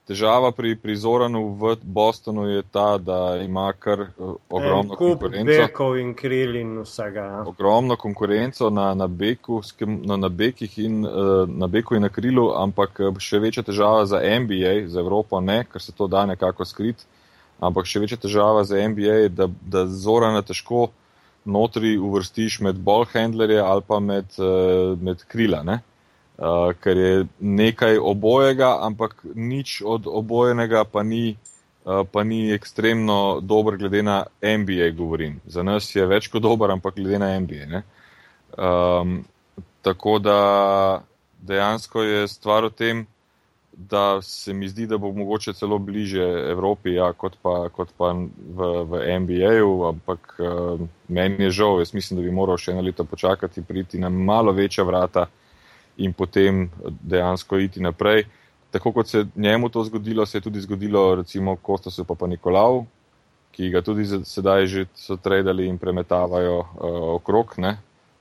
[0.08, 5.46] težava pri, pri Zoranu v Bostonu je ta, da ima kar uh, ogromno En konkurenco.
[5.52, 7.22] bekov in kril in vsega.
[7.22, 7.42] Ja.
[7.46, 12.02] ogromno konkurenco na, na, beku, s kim- na, na bekih in uh, na beku in
[12.02, 16.26] na krilu, ampak še večja težava za NBA, za Evropo ne, ker se to da
[16.26, 17.04] nekako skrit,
[17.60, 20.88] ampak še večja težava za NBA je, da, da Zorana težko
[21.46, 25.62] notri uvrstiš med ballhandlerje ali pa med, uh, med krila.
[25.64, 25.78] Ne?
[26.38, 31.34] Uh, ker je nekaj obojega, ampak nič od obojenega pa ni,
[31.86, 35.40] uh, pa ni ekstremno dober, glede na NBA, govorim.
[35.50, 37.66] Za nas je več kot dober, ampak glede na NBA.
[37.72, 37.82] Ne?
[38.54, 39.24] Um,
[39.82, 40.38] tako da
[41.42, 43.02] dejansko je stvar v tem,
[43.74, 46.22] da se mi zdi, da bo mogoče celo bliže
[46.52, 51.98] Evropi, ja, kot, pa, kot pa v, v NBA-ju, ampak uh, meni je žal, jaz
[51.98, 55.26] mislim, da bi moral še eno leto počakati, priti na malo večja vrata
[55.98, 56.70] in potem
[57.02, 58.26] dejansko iti naprej.
[58.72, 62.86] Tako kot se njemu to zgodilo, se je tudi zgodilo recimo Kostasu pa, pa Nikolau,
[63.52, 66.68] ki ga tudi sedaj že so tradali in premetavajo uh,
[67.16, 67.78] okrog ne,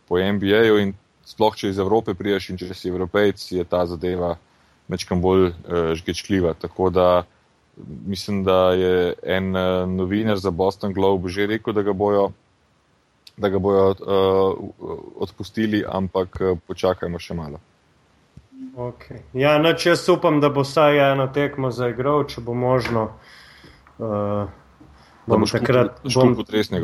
[0.09, 0.95] po NBA-ju in
[1.27, 4.37] sploh če iz Evrope priješ in če si evropejc, je ta zadeva
[4.89, 6.55] mečkam bolj uh, žgečljiva.
[6.55, 7.25] Tako da
[8.07, 12.31] mislim, da je en uh, novinar za Boston Globe že rekel, da ga bojo,
[13.37, 13.97] da ga bojo uh,
[15.17, 17.61] odpustili, ampak uh, počakajmo še malo.
[18.77, 19.23] Okay.
[19.33, 23.09] Ja, noč jaz upam, da bo vsaj eno tekmo zaigral, če bo možno.
[23.97, 24.49] Uh,
[25.27, 26.35] bom, takrat, bom,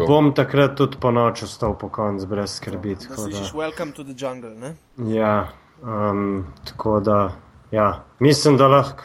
[0.06, 2.96] bom takrat tudi po noči ostal po koncu, brez skrbi.
[2.96, 4.54] Slišiš, welcome to the jungle.
[4.56, 4.74] Ne?
[5.12, 5.52] Ja,
[5.84, 7.18] um, tako da.
[7.72, 9.04] Ja, mislim, da lahko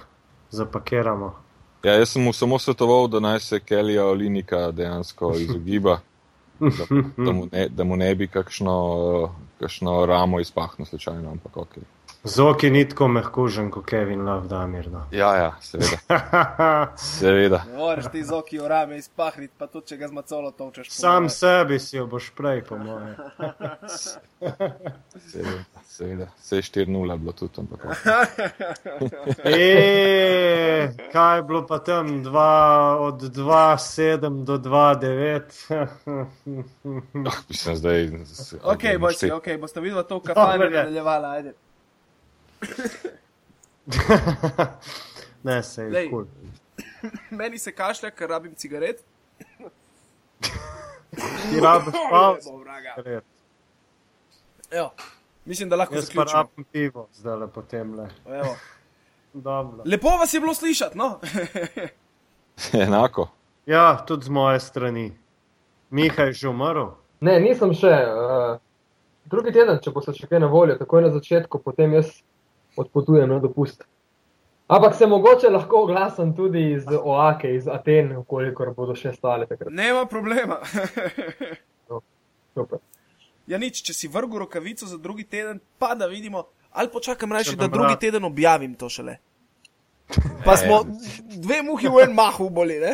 [0.52, 1.36] zapakiramo.
[1.84, 6.00] Ja, jaz sem mu samo svetoval, da naj se Kelija Olinika dejansko izogiba,
[6.60, 6.86] da,
[7.18, 8.76] da, mu ne, da mu ne bi kakšno,
[9.60, 11.78] kakšno ramo izpahnil, slučajno, ampak ok.
[12.24, 15.06] Zoki ni tako mehkužen kot Kevin Love, da mirno.
[15.12, 15.98] Ja, ja, seveda.
[17.20, 17.64] seveda.
[17.72, 20.90] Ne moreš ti zoki v rame izpahniti, pa tudi če ga zmacolo točeš.
[20.92, 21.30] Sam moje.
[21.30, 23.16] sebi si jo boš prej, po moje.
[25.32, 26.28] seveda, seveda.
[26.42, 27.86] Vse 4-0 bilo tudi, ampak.
[29.46, 35.42] e, kaj je bilo pa tam dva, od 2-7 do 2-9?
[37.28, 38.10] oh, mislim, zdaj.
[38.64, 41.56] Ok, boste, ok, boste videli to, kar je nadaljevala, ajde.
[45.44, 46.26] ne, se je cool.
[47.40, 49.04] Meni se kašlja, ker rabim cigaret.
[51.50, 53.24] Ti rabiš pa cigaret.
[55.46, 56.22] Mislim, da lahko Jaz zaključim.
[56.22, 58.10] Jaz pa rabim pivo, zdaj le potem le.
[59.86, 61.20] Lepo vas je bilo slišati, no?
[62.74, 63.28] Enako.
[63.66, 65.14] Ja, tudi z moje strani.
[65.90, 66.90] Miha je že umrl?
[67.20, 67.92] Ne, nisem še.
[67.92, 68.58] Uh,
[69.26, 72.12] drugi teden, če bo se še kaj na voljo, takoj na začetku, potem jaz
[72.78, 73.84] odpotujem na dopust.
[74.68, 79.72] Ampak se mogoče lahko oglasim tudi iz Oake, iz Aten, koliko bodo še stale takrat.
[79.72, 80.60] Nema problema.
[81.90, 82.02] no,
[82.54, 82.84] super.
[83.48, 87.56] Ja, nič, če si vrgu rokavico za drugi teden, pa da vidimo, ali počakam reči,
[87.56, 88.00] da drugi rad.
[88.00, 89.16] teden objavim to šele.
[90.44, 90.84] Pa smo
[91.36, 92.94] dve muhi v en mahu boli, ne?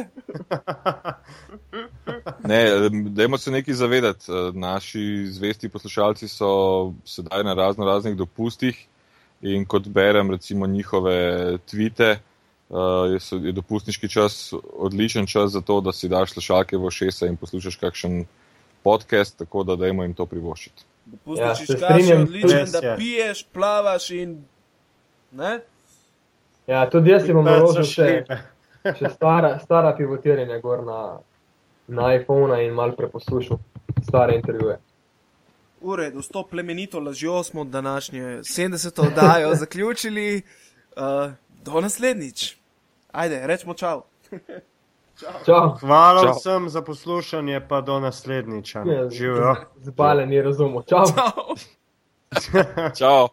[2.49, 4.31] ne, dajmo se nekaj zavedati.
[4.53, 8.87] Naši zvesti poslušalci so sedaj na razno raznih dopustih.
[9.43, 12.19] In kot berem, recimo, njihove tvite,
[12.69, 16.91] uh, je, so, je dopustniški čas odličen čas za to, da si daš slušalke v
[16.91, 18.23] šesa in poslušaš kakšen
[18.83, 20.87] podcast, tako da dajmo jim to privoščiti.
[21.05, 24.37] Dopustniški ja, čas je odličen, da piješ, plavaš in.
[25.31, 25.59] Ne?
[26.67, 28.23] Ja, tudi jaz imam možno še,
[28.99, 31.01] še stara, stara pivotiranja gor na,
[31.87, 33.59] na iPhone in mal preposlušal
[34.07, 34.79] stare intervjuje.
[35.83, 39.07] V redu, s to plemenito lažjo smo današnje 70.
[39.07, 40.41] oddajo zaključili.
[40.95, 41.31] Uh,
[41.63, 42.55] do naslednjič.
[43.11, 44.01] Ajde, rečemo čau.
[45.19, 45.31] čau.
[45.45, 45.75] čau.
[45.79, 46.33] Hvala čau.
[46.33, 48.83] vsem za poslušanje, pa do naslednjiča.
[49.11, 49.55] Živijo.
[49.77, 50.83] Zbale ni razumel.
[50.89, 51.05] Čau.
[51.05, 51.55] čau.
[52.99, 53.27] čau.